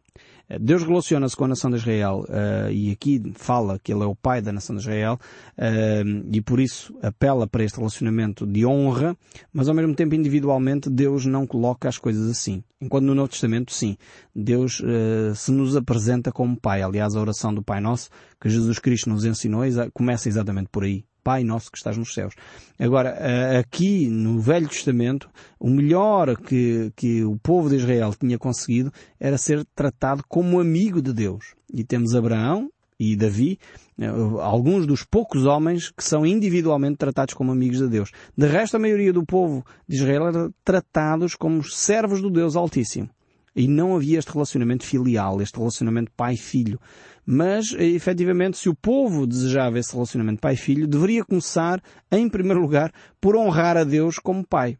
Deus 0.62 0.84
relaciona-se 0.84 1.36
com 1.36 1.46
a 1.46 1.48
nação 1.48 1.72
de 1.72 1.78
Israel 1.78 2.26
uh, 2.30 2.72
e 2.72 2.92
aqui 2.92 3.22
fala 3.34 3.80
que 3.80 3.92
ele 3.92 4.04
é 4.04 4.06
o 4.06 4.16
pai 4.16 4.42
da 4.42 4.52
nação 4.52 4.76
de 4.76 4.82
Israel 4.82 5.20
uh, 5.58 6.30
e 6.32 6.42
por 6.42 6.60
isso 6.60 6.96
apela 7.02 7.48
para 7.48 7.64
este 7.64 7.78
relacionamento 7.78 8.46
de 8.46 8.66
honra, 8.66 9.18
mas 9.52 9.68
ao 9.68 9.74
mesmo 9.74 9.96
tempo 9.96 10.14
individualmente 10.14 10.90
Deus 10.90 11.26
não 11.26 11.48
coloca 11.48 11.90
as 11.90 11.98
coisas 11.98 12.30
assim. 12.30 12.64
Enquanto 12.80 13.06
no 13.06 13.16
Novo 13.16 13.30
Testamento, 13.30 13.74
sim, 13.74 13.98
Deus 14.36 14.80
uh, 14.82 15.34
se 15.34 15.52
nos 15.52 15.76
apresenta 15.76 16.32
como 16.32 16.60
pai. 16.60 16.84
Aliás, 16.84 17.16
a 17.16 17.22
oração 17.22 17.54
do 17.54 17.64
Pai 17.64 17.82
Nosso 17.82 18.10
que 18.40 18.50
Jesus 18.50 18.78
Cristo 18.78 19.10
nos 19.10 19.26
ensinou 19.26 19.64
começa 19.94 20.30
exatamente 20.30 20.70
por 20.72 20.84
aí. 20.84 21.04
Pai 21.26 21.44
nosso 21.44 21.72
que 21.72 21.78
estás 21.80 21.98
nos 21.98 22.14
céus. 22.14 22.36
Agora, 22.78 23.18
aqui 23.60 24.08
no 24.08 24.40
Velho 24.40 24.70
Testamento, 24.70 25.28
o 25.60 25.72
melhor 25.72 26.38
que, 26.38 26.94
que 26.96 27.24
o 27.24 27.36
povo 27.42 27.68
de 27.68 27.78
Israel 27.78 28.14
tinha 28.14 28.38
conseguido 28.38 28.94
era 29.20 29.36
ser 29.36 29.66
tratado 29.74 30.24
como 30.30 30.60
amigo 30.60 31.02
de 31.02 31.12
Deus. 31.12 31.56
E 31.74 31.84
temos 31.84 32.14
Abraão 32.14 32.70
e 33.00 33.16
Davi, 33.16 33.58
eh, 33.98 34.06
alguns 34.40 34.86
dos 34.86 35.04
poucos 35.04 35.46
homens 35.46 35.90
que 35.90 36.04
são 36.04 36.28
individualmente 36.28 36.98
tratados 36.98 37.34
como 37.34 37.52
amigos 37.52 37.80
de 37.80 37.88
Deus. 37.88 38.12
De 38.38 38.46
resto, 38.46 38.78
a 38.78 38.80
maioria 38.80 39.12
do 39.12 39.26
povo 39.26 39.66
de 39.88 39.96
Israel 39.96 40.28
era 40.28 40.52
tratados 40.64 41.34
como 41.34 41.64
servos 41.64 42.22
do 42.22 42.30
Deus 42.30 42.56
Altíssimo. 42.56 43.10
E 43.56 43.68
não 43.68 43.96
havia 43.96 44.20
este 44.20 44.32
relacionamento 44.32 44.86
filial, 44.86 45.42
este 45.42 45.58
relacionamento 45.58 46.12
pai-filho. 46.16 46.80
Mas, 47.26 47.74
efetivamente, 47.74 48.58
se 48.58 48.68
o 48.68 48.76
povo 48.76 49.26
desejava 49.26 49.80
esse 49.80 49.94
relacionamento 49.94 50.42
pai-filho, 50.42 50.88
deveria 50.88 51.24
começar, 51.24 51.82
em 52.12 52.28
primeiro 52.28 52.62
lugar, 52.62 52.92
por 53.22 53.36
honrar 53.36 53.78
a 53.78 53.84
Deus 53.84 54.20
como 54.20 54.46
pai. 54.46 54.78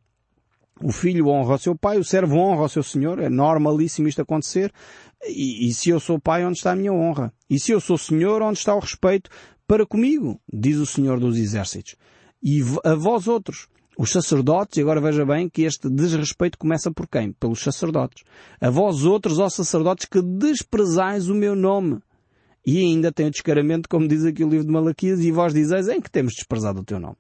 O 0.82 0.92
filho 0.92 1.30
honra 1.30 1.56
o 1.56 1.58
seu 1.58 1.76
pai, 1.76 1.98
o 1.98 2.04
servo 2.04 2.38
honra 2.38 2.64
o 2.64 2.70
seu 2.70 2.84
senhor, 2.84 3.20
é 3.20 3.30
normalíssimo 3.30 4.10
isto 4.10 4.22
acontecer. 4.22 4.74
E, 5.26 5.70
e, 5.70 5.74
se 5.74 5.90
eu 5.90 6.00
sou 6.00 6.20
pai, 6.20 6.46
onde 6.46 6.58
está 6.58 6.74
a 6.74 6.76
minha 6.76 6.92
honra? 6.92 7.34
E 7.50 7.58
se 7.58 7.72
eu 7.72 7.80
sou 7.80 7.98
senhor, 7.98 8.42
onde 8.42 8.60
está 8.60 8.76
o 8.76 8.80
respeito 8.80 9.30
para 9.66 9.86
comigo? 9.86 10.40
Diz 10.52 10.78
o 10.78 10.86
Senhor 10.86 11.20
dos 11.20 11.38
Exércitos. 11.38 11.96
E 12.44 12.62
a 12.84 12.94
vós 12.94 13.28
outros, 13.28 13.68
os 13.98 14.12
sacerdotes, 14.12 14.78
e 14.78 14.82
agora 14.82 15.00
veja 15.00 15.26
bem 15.26 15.50
que 15.50 15.64
este 15.64 15.90
desrespeito 15.90 16.58
começa 16.58 16.92
por 16.92 17.08
quem? 17.08 17.32
Pelos 17.32 17.62
sacerdotes. 17.62 18.24
A 18.60 18.70
vós 18.70 19.04
outros, 19.06 19.40
ó 19.40 19.50
sacerdotes, 19.50 20.06
que 20.06 20.22
desprezais 20.22 21.30
o 21.30 21.36
meu 21.36 21.56
nome. 21.56 22.00
E 22.66 22.80
ainda 22.80 23.12
tem 23.12 23.28
o 23.28 23.32
descaramento, 23.32 23.88
como 23.88 24.08
diz 24.08 24.26
aqui 24.26 24.44
o 24.44 24.50
livro 24.50 24.66
de 24.66 24.72
Malaquias, 24.72 25.20
e 25.20 25.32
vós 25.32 25.54
dizeis 25.54 25.88
em 25.88 26.02
que 26.02 26.10
temos 26.10 26.34
desprezado 26.34 26.82
o 26.82 26.84
teu 26.84 27.00
nome. 27.00 27.18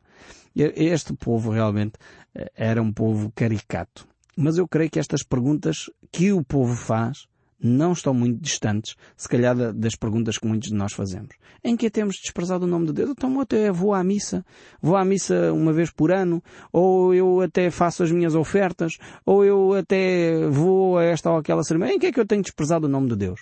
Este 0.55 1.13
povo 1.13 1.51
realmente 1.51 1.93
eh, 2.33 2.51
era 2.55 2.81
um 2.81 2.91
povo 2.91 3.31
caricato. 3.35 4.07
Mas 4.35 4.57
eu 4.57 4.67
creio 4.67 4.89
que 4.89 4.99
estas 4.99 5.21
perguntas 5.21 5.89
que 6.11 6.31
o 6.31 6.43
povo 6.43 6.75
faz 6.75 7.27
não 7.61 7.93
estão 7.93 8.13
muito 8.13 8.41
distantes, 8.41 8.95
se 9.15 9.27
calhar, 9.27 9.55
das 9.73 9.95
perguntas 9.95 10.37
que 10.37 10.47
muitos 10.47 10.69
de 10.69 10.75
nós 10.75 10.93
fazemos. 10.93 11.35
Em 11.63 11.75
que 11.75 11.89
temos 11.89 12.17
desprezado 12.21 12.65
o 12.65 12.67
nome 12.67 12.87
de 12.87 12.93
Deus? 12.93 13.11
Então 13.11 13.33
eu 13.33 13.41
até 13.41 13.71
vou 13.71 13.93
à 13.93 14.03
missa. 14.03 14.45
Vou 14.81 14.95
à 14.95 15.05
missa 15.05 15.51
uma 15.51 15.73
vez 15.73 15.91
por 15.91 16.11
ano, 16.11 16.43
ou 16.71 17.13
eu 17.13 17.41
até 17.41 17.69
faço 17.71 18.03
as 18.03 18.11
minhas 18.11 18.35
ofertas, 18.35 18.93
ou 19.25 19.43
eu 19.43 19.73
até 19.73 20.47
vou 20.47 20.97
a 20.97 21.03
esta 21.03 21.31
ou 21.31 21.37
aquela 21.37 21.63
cerimónia. 21.63 21.95
Em 21.95 21.99
que 21.99 22.07
é 22.07 22.11
que 22.11 22.19
eu 22.19 22.25
tenho 22.25 22.41
desprezado 22.41 22.87
o 22.87 22.89
nome 22.89 23.09
de 23.09 23.15
Deus? 23.15 23.41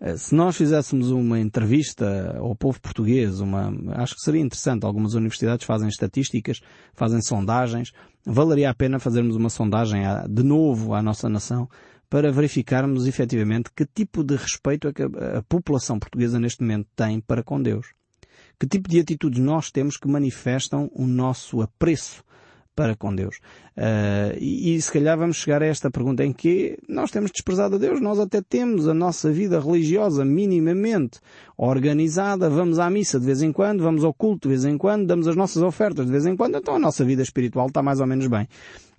Eh, 0.00 0.16
se 0.16 0.34
nós 0.34 0.56
fizéssemos 0.56 1.10
uma 1.10 1.38
entrevista 1.38 2.36
ao 2.38 2.56
povo 2.56 2.80
português, 2.80 3.40
uma, 3.40 3.72
acho 3.94 4.14
que 4.14 4.22
seria 4.22 4.40
interessante, 4.40 4.84
algumas 4.84 5.14
universidades 5.14 5.64
fazem 5.64 5.88
estatísticas, 5.88 6.60
fazem 6.92 7.22
sondagens, 7.22 7.92
valeria 8.26 8.70
a 8.70 8.74
pena 8.74 8.98
fazermos 8.98 9.36
uma 9.36 9.48
sondagem 9.48 10.02
de 10.28 10.42
novo 10.42 10.94
à 10.94 11.02
nossa 11.02 11.28
nação 11.28 11.68
para 12.12 12.30
verificarmos 12.30 13.06
efetivamente 13.06 13.70
que 13.74 13.86
tipo 13.86 14.22
de 14.22 14.36
respeito 14.36 14.86
é 14.86 14.92
que 14.92 15.02
a 15.02 15.42
população 15.48 15.98
portuguesa 15.98 16.38
neste 16.38 16.60
momento 16.60 16.86
tem 16.94 17.18
para 17.18 17.42
com 17.42 17.60
Deus. 17.62 17.86
Que 18.60 18.66
tipo 18.66 18.86
de 18.86 19.00
atitudes 19.00 19.40
nós 19.40 19.70
temos 19.70 19.96
que 19.96 20.06
manifestam 20.06 20.90
o 20.94 21.06
nosso 21.06 21.62
apreço 21.62 22.22
para 22.76 22.94
com 22.94 23.14
Deus. 23.14 23.36
Uh, 23.78 24.36
e, 24.38 24.74
e, 24.74 24.82
se 24.82 24.92
calhar 24.92 25.16
vamos 25.16 25.38
chegar 25.38 25.62
a 25.62 25.66
esta 25.66 25.90
pergunta 25.90 26.22
em 26.22 26.34
que 26.34 26.76
nós 26.86 27.10
temos 27.10 27.30
desprezado 27.30 27.76
a 27.76 27.78
Deus, 27.78 27.98
nós 27.98 28.18
até 28.18 28.42
temos 28.42 28.86
a 28.88 28.92
nossa 28.92 29.32
vida 29.32 29.58
religiosa 29.58 30.22
minimamente 30.22 31.18
organizada, 31.56 32.50
vamos 32.50 32.78
à 32.78 32.90
missa 32.90 33.18
de 33.18 33.24
vez 33.24 33.40
em 33.40 33.52
quando, 33.52 33.82
vamos 33.82 34.04
ao 34.04 34.12
culto 34.12 34.48
de 34.48 34.54
vez 34.54 34.66
em 34.66 34.76
quando, 34.76 35.06
damos 35.06 35.26
as 35.26 35.36
nossas 35.36 35.62
ofertas 35.62 36.04
de 36.04 36.12
vez 36.12 36.26
em 36.26 36.36
quando, 36.36 36.58
então 36.58 36.74
a 36.74 36.78
nossa 36.78 37.06
vida 37.06 37.22
espiritual 37.22 37.68
está 37.68 37.82
mais 37.82 38.00
ou 38.00 38.06
menos 38.06 38.26
bem. 38.26 38.46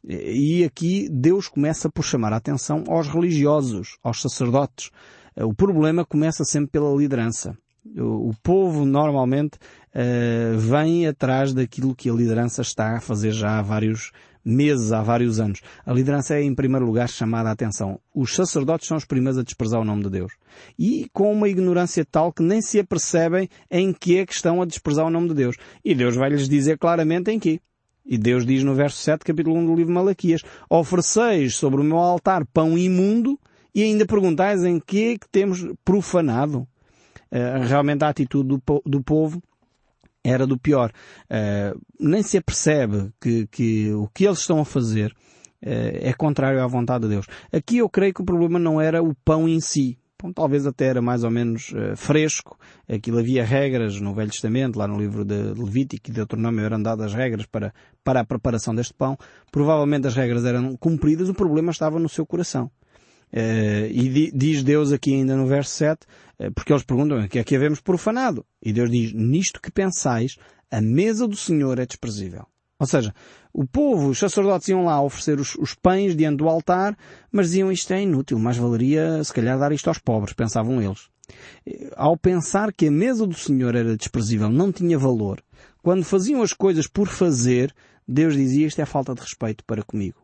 E 0.05 0.63
aqui 0.63 1.07
Deus 1.09 1.47
começa 1.47 1.89
por 1.89 2.03
chamar 2.03 2.33
a 2.33 2.37
atenção 2.37 2.83
aos 2.87 3.07
religiosos, 3.07 3.97
aos 4.03 4.21
sacerdotes. 4.21 4.91
O 5.37 5.53
problema 5.53 6.05
começa 6.05 6.43
sempre 6.43 6.71
pela 6.71 6.95
liderança. 6.95 7.57
O, 7.97 8.31
povo 8.41 8.85
normalmente 8.85 9.57
uh, 9.93 10.57
vem 10.57 11.05
atrás 11.05 11.53
daquilo 11.53 11.95
que 11.95 12.09
a 12.09 12.13
liderança 12.13 12.61
está 12.61 12.95
a 12.95 13.01
fazer 13.01 13.31
já 13.31 13.59
há 13.59 13.61
vários, 13.61 14.11
meses, 14.43 14.91
há 14.91 15.01
vários 15.01 15.39
anos. 15.39 15.61
A 15.85 15.93
liderança 15.93 16.35
é, 16.35 16.43
em 16.43 16.53
primeiro 16.53 16.85
lugar, 16.85 17.07
chamada 17.09 17.49
a 17.49 17.53
atenção. 17.53 17.99
Os 18.13 18.35
sacerdotes 18.35 18.87
são 18.87 18.97
os 18.97 19.05
primeiros 19.05 19.37
a 19.37 19.43
desprezar 19.43 19.79
o 19.79 19.85
nome 19.85 20.03
de 20.03 20.09
Deus. 20.09 20.33
E 20.77 21.07
com 21.13 21.31
uma 21.31 21.47
ignorância 21.47 22.05
tal 22.05 22.31
que 22.31 22.43
nem 22.43 22.61
se 22.61 22.79
apercebem 22.79 23.49
em 23.71 23.93
que 23.93 24.17
é 24.17 24.25
que 24.25 24.33
estão 24.33 24.61
a 24.61 24.65
desprezar 24.65 25.05
o 25.05 25.09
nome 25.09 25.29
de 25.29 25.35
Deus. 25.35 25.55
E 25.83 25.95
Deus 25.95 26.15
vai 26.15 26.29
lhes 26.29 26.49
dizer 26.49 26.77
claramente 26.77 27.31
em 27.31 27.39
que. 27.39 27.61
E 28.05 28.17
Deus 28.17 28.45
diz 28.45 28.63
no 28.63 28.75
verso 28.75 28.97
7, 28.97 29.23
capítulo 29.23 29.55
1 29.57 29.65
do 29.65 29.75
livro 29.75 29.87
de 29.87 29.93
Malaquias, 29.93 30.41
ofereceis 30.69 31.55
sobre 31.55 31.79
o 31.79 31.83
meu 31.83 31.97
altar 31.97 32.45
pão 32.45 32.77
imundo 32.77 33.39
e 33.73 33.81
ainda 33.81 34.05
perguntais 34.05 34.63
em 34.63 34.79
que 34.79 35.13
é 35.13 35.17
que 35.17 35.27
temos 35.29 35.65
profanado. 35.83 36.67
Uh, 37.31 37.65
realmente 37.65 38.03
a 38.03 38.09
atitude 38.09 38.47
do, 38.47 38.81
do, 38.85 39.01
povo 39.01 39.41
era 40.23 40.45
do 40.45 40.57
pior. 40.57 40.91
Uh, 41.25 41.79
nem 41.99 42.21
se 42.21 42.37
apercebe 42.37 43.11
que, 43.19 43.47
que, 43.47 43.91
o 43.93 44.07
que 44.13 44.25
eles 44.25 44.39
estão 44.39 44.59
a 44.59 44.65
fazer 44.65 45.11
uh, 45.63 45.97
é 46.01 46.13
contrário 46.13 46.61
à 46.61 46.67
vontade 46.67 47.05
de 47.05 47.09
Deus. 47.09 47.25
Aqui 47.51 47.77
eu 47.77 47.89
creio 47.89 48.13
que 48.13 48.21
o 48.21 48.25
problema 48.25 48.59
não 48.59 48.79
era 48.79 49.01
o 49.01 49.15
pão 49.25 49.47
em 49.47 49.59
si. 49.59 49.97
Bom, 50.23 50.31
talvez 50.31 50.65
até 50.65 50.85
era 50.85 51.01
mais 51.01 51.25
ou 51.25 51.29
menos 51.29 51.73
uh, 51.73 51.97
fresco. 51.97 52.57
Aquilo 52.87 53.19
havia 53.19 53.43
regras 53.43 53.99
no 53.99 54.13
Velho 54.13 54.31
Testamento, 54.31 54.79
lá 54.79 54.87
no 54.87 54.97
livro 54.97 55.25
de 55.25 55.35
Levítico 55.53 56.07
e 56.07 56.11
de 56.11 56.15
Deuteronômio 56.15 56.63
eram 56.63 56.81
dadas 56.81 57.13
regras 57.13 57.45
para, 57.45 57.73
para 58.05 58.21
a 58.21 58.25
preparação 58.25 58.73
deste 58.73 58.93
pão. 58.93 59.17
Provavelmente 59.51 60.07
as 60.07 60.15
regras 60.15 60.45
eram 60.45 60.77
cumpridas, 60.77 61.27
o 61.27 61.33
problema 61.33 61.71
estava 61.71 61.99
no 61.99 62.07
seu 62.07 62.25
coração. 62.25 62.71
Uh, 63.33 63.91
e 63.91 64.31
diz 64.33 64.63
Deus 64.63 64.93
aqui 64.93 65.13
ainda 65.13 65.35
no 65.35 65.45
verso 65.45 65.71
7, 65.71 66.05
uh, 66.39 66.53
porque 66.53 66.71
eles 66.71 66.83
perguntam, 66.83 67.19
o 67.19 67.27
que 67.27 67.39
é 67.39 67.43
que 67.43 67.57
havemos 67.57 67.81
profanado? 67.81 68.45
E 68.61 68.71
Deus 68.71 68.89
diz, 68.89 69.11
nisto 69.11 69.61
que 69.61 69.69
pensais, 69.69 70.37
a 70.71 70.79
mesa 70.79 71.27
do 71.27 71.35
Senhor 71.35 71.79
é 71.79 71.85
desprezível. 71.85 72.45
Ou 72.79 72.87
seja, 72.87 73.13
o 73.53 73.65
povo, 73.65 74.09
os 74.09 74.19
sacerdotes 74.19 74.67
iam 74.67 74.85
lá 74.85 75.01
oferecer 75.01 75.39
os, 75.39 75.55
os, 75.55 75.73
pães 75.73 76.15
diante 76.15 76.37
do 76.37 76.49
altar, 76.49 76.97
mas 77.31 77.47
diziam 77.47 77.71
isto 77.71 77.93
é 77.93 78.01
inútil, 78.01 78.39
mais 78.39 78.57
valeria 78.57 79.23
se 79.23 79.33
calhar 79.33 79.57
dar 79.57 79.71
isto 79.71 79.87
aos 79.87 79.99
pobres, 79.99 80.33
pensavam 80.33 80.81
eles. 80.81 81.07
Ao 81.95 82.17
pensar 82.17 82.73
que 82.73 82.87
a 82.87 82.91
mesa 82.91 83.25
do 83.25 83.35
Senhor 83.35 83.75
era 83.75 83.95
desprezível, 83.95 84.49
não 84.49 84.71
tinha 84.71 84.97
valor, 84.97 85.41
quando 85.81 86.03
faziam 86.03 86.41
as 86.41 86.51
coisas 86.51 86.87
por 86.87 87.07
fazer, 87.07 87.73
Deus 88.07 88.35
dizia 88.35 88.67
isto 88.67 88.81
é 88.81 88.85
falta 88.85 89.13
de 89.13 89.21
respeito 89.21 89.63
para 89.65 89.83
comigo. 89.83 90.23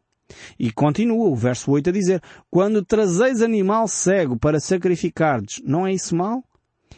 E 0.58 0.72
continua 0.72 1.30
o 1.30 1.36
verso 1.36 1.72
8 1.72 1.90
a 1.90 1.94
dizer, 1.94 2.22
quando 2.50 2.86
trazeis 2.86 3.42
animal 3.42 3.88
cego 3.88 4.38
para 4.38 4.60
sacrificardes, 4.60 5.62
não 5.64 5.88
é 5.88 5.94
isso 5.94 6.16
mal? 6.16 6.44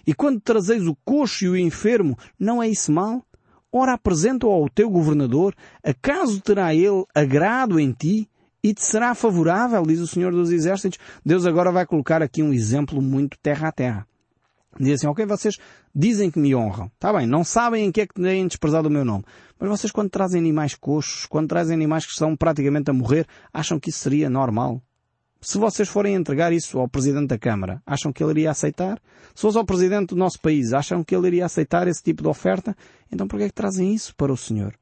E 0.06 0.14
quando 0.14 0.42
trazeis 0.42 0.86
o 0.88 0.98
coxo 1.06 1.46
e 1.46 1.50
o 1.50 1.58
enfermo, 1.58 2.18
não 2.40 2.62
é 2.62 2.68
isso 2.68 2.92
mal? 2.92 3.26
Ora, 3.72 3.94
apresenta-o 3.94 4.50
ao 4.50 4.70
teu 4.70 4.90
governador, 4.90 5.56
acaso 5.84 6.42
terá 6.42 6.76
ele 6.76 7.06
agrado 7.16 7.80
em 7.80 7.92
ti 7.92 8.30
e 8.64 8.74
te 8.74 8.84
será 8.84 9.16
favorável, 9.16 9.84
diz 9.84 10.00
o 10.00 10.08
Senhor 10.08 10.32
dos 10.32 10.52
Exércitos. 10.52 11.00
Deus 11.26 11.46
agora 11.46 11.72
vai 11.72 11.86
colocar 11.86 12.22
aqui 12.22 12.44
um 12.44 12.54
exemplo 12.54 13.02
muito 13.02 13.38
terra 13.40 13.70
a 13.70 13.72
terra. 13.72 14.08
Diz 14.80 14.96
assim, 14.96 15.08
ok, 15.08 15.26
vocês 15.26 15.58
dizem 15.94 16.32
que 16.32 16.40
me 16.40 16.56
honram. 16.56 16.90
Está 16.94 17.12
bem, 17.12 17.28
não 17.28 17.44
sabem 17.44 17.86
em 17.86 17.92
que 17.92 18.02
é 18.02 18.08
que 18.08 18.14
têm 18.14 18.48
desprezado 18.48 18.88
o 18.88 18.92
meu 18.92 19.04
nome. 19.04 19.26
Mas 19.60 19.70
vocês 19.70 19.92
quando 19.92 20.10
trazem 20.10 20.40
animais 20.40 20.76
coxos, 20.76 21.26
quando 21.26 21.50
trazem 21.50 21.76
animais 21.76 22.06
que 22.06 22.12
estão 22.12 22.36
praticamente 22.36 22.90
a 22.90 22.94
morrer, 22.94 23.26
acham 23.54 23.80
que 23.80 23.90
isso 23.90 24.00
seria 24.00 24.30
normal? 24.30 24.82
Se 25.44 25.58
vocês 25.58 25.90
forem 25.90 26.14
entregar 26.14 26.54
isso 26.54 26.78
ao 26.78 26.88
Presidente 26.88 27.30
da 27.30 27.38
Câmara, 27.38 27.82
acham 27.84 28.14
que 28.14 28.24
ele 28.24 28.32
iria 28.32 28.52
aceitar? 28.52 29.02
Se 29.34 29.42
fosse 29.42 29.58
ao 29.58 29.66
Presidente 29.66 30.10
do 30.10 30.16
nosso 30.16 30.40
país, 30.40 30.72
acham 30.72 31.04
que 31.04 31.16
ele 31.16 31.26
iria 31.26 31.48
aceitar 31.48 31.88
esse 31.88 32.04
tipo 32.04 32.22
de 32.22 32.30
oferta? 32.30 32.78
Então 33.12 33.28
por 33.28 33.38
que 33.38 33.46
é 33.46 33.48
que 33.48 33.54
trazem 33.54 33.92
isso 33.92 34.16
para 34.16 34.32
o 34.32 34.38
Senhor? 34.38 34.76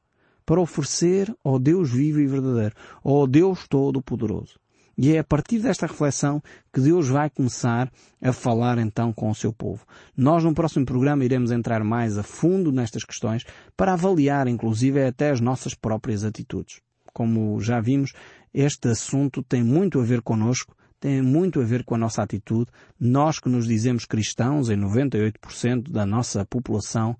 Para 0.45 0.59
oferecer 0.59 1.33
ao 1.45 1.57
Deus 1.57 1.89
vivo 1.89 2.19
e 2.19 2.27
verdadeiro, 2.27 2.75
ao 3.01 3.25
Deus 3.25 3.69
Todo-Poderoso. 3.69 4.59
E 4.97 5.15
é 5.15 5.19
a 5.19 5.23
partir 5.23 5.59
desta 5.59 5.87
reflexão 5.87 6.43
que 6.73 6.81
Deus 6.81 7.07
vai 7.07 7.29
começar 7.29 7.89
a 8.21 8.33
falar 8.33 8.79
então 8.79 9.13
com 9.13 9.29
o 9.29 9.35
seu 9.35 9.53
povo. 9.53 9.85
Nós 10.17 10.43
no 10.43 10.53
próximo 10.53 10.85
programa 10.85 11.23
iremos 11.23 11.51
entrar 11.51 11.85
mais 11.85 12.17
a 12.17 12.23
fundo 12.23 12.69
nestas 12.69 13.05
questões 13.05 13.45
para 13.77 13.93
avaliar 13.93 14.45
inclusive 14.49 15.01
até 15.05 15.29
as 15.29 15.39
nossas 15.39 15.73
próprias 15.73 16.25
atitudes. 16.25 16.81
Como 17.13 17.59
já 17.61 17.79
vimos, 17.79 18.13
este 18.53 18.89
assunto 18.89 19.43
tem 19.43 19.63
muito 19.63 19.99
a 19.99 20.03
ver 20.03 20.21
conosco, 20.21 20.75
tem 20.99 21.21
muito 21.21 21.61
a 21.61 21.63
ver 21.63 21.83
com 21.83 21.95
a 21.95 21.97
nossa 21.97 22.21
atitude. 22.21 22.69
Nós 22.99 23.39
que 23.39 23.49
nos 23.49 23.67
dizemos 23.67 24.05
cristãos, 24.05 24.69
em 24.69 24.77
98% 24.77 25.91
da 25.91 26.05
nossa 26.05 26.45
população, 26.45 27.17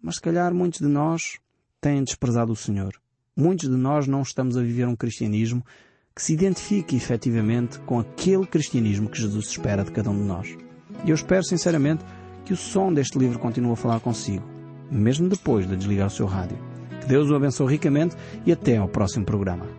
mas 0.00 0.16
se 0.16 0.20
calhar 0.20 0.52
muitos 0.54 0.80
de 0.80 0.88
nós 0.88 1.38
têm 1.80 2.04
desprezado 2.04 2.52
o 2.52 2.56
Senhor. 2.56 2.92
Muitos 3.36 3.68
de 3.68 3.76
nós 3.76 4.06
não 4.06 4.22
estamos 4.22 4.56
a 4.56 4.62
viver 4.62 4.86
um 4.86 4.96
cristianismo 4.96 5.64
que 6.14 6.22
se 6.22 6.32
identifique 6.32 6.96
efetivamente 6.96 7.78
com 7.80 8.00
aquele 8.00 8.44
cristianismo 8.44 9.08
que 9.08 9.20
Jesus 9.20 9.46
espera 9.46 9.84
de 9.84 9.92
cada 9.92 10.10
um 10.10 10.16
de 10.16 10.24
nós. 10.24 10.56
E 11.04 11.10
eu 11.10 11.14
espero 11.14 11.44
sinceramente 11.44 12.04
que 12.44 12.52
o 12.52 12.56
som 12.56 12.92
deste 12.92 13.16
livro 13.16 13.38
continue 13.38 13.72
a 13.72 13.76
falar 13.76 14.00
consigo, 14.00 14.44
mesmo 14.90 15.28
depois 15.28 15.68
de 15.68 15.76
desligar 15.76 16.08
o 16.08 16.10
seu 16.10 16.26
rádio. 16.26 16.58
Que 17.00 17.06
Deus 17.06 17.30
o 17.30 17.36
abençoe 17.36 17.70
ricamente 17.70 18.16
e 18.44 18.50
até 18.50 18.76
ao 18.76 18.88
próximo 18.88 19.24
programa. 19.24 19.78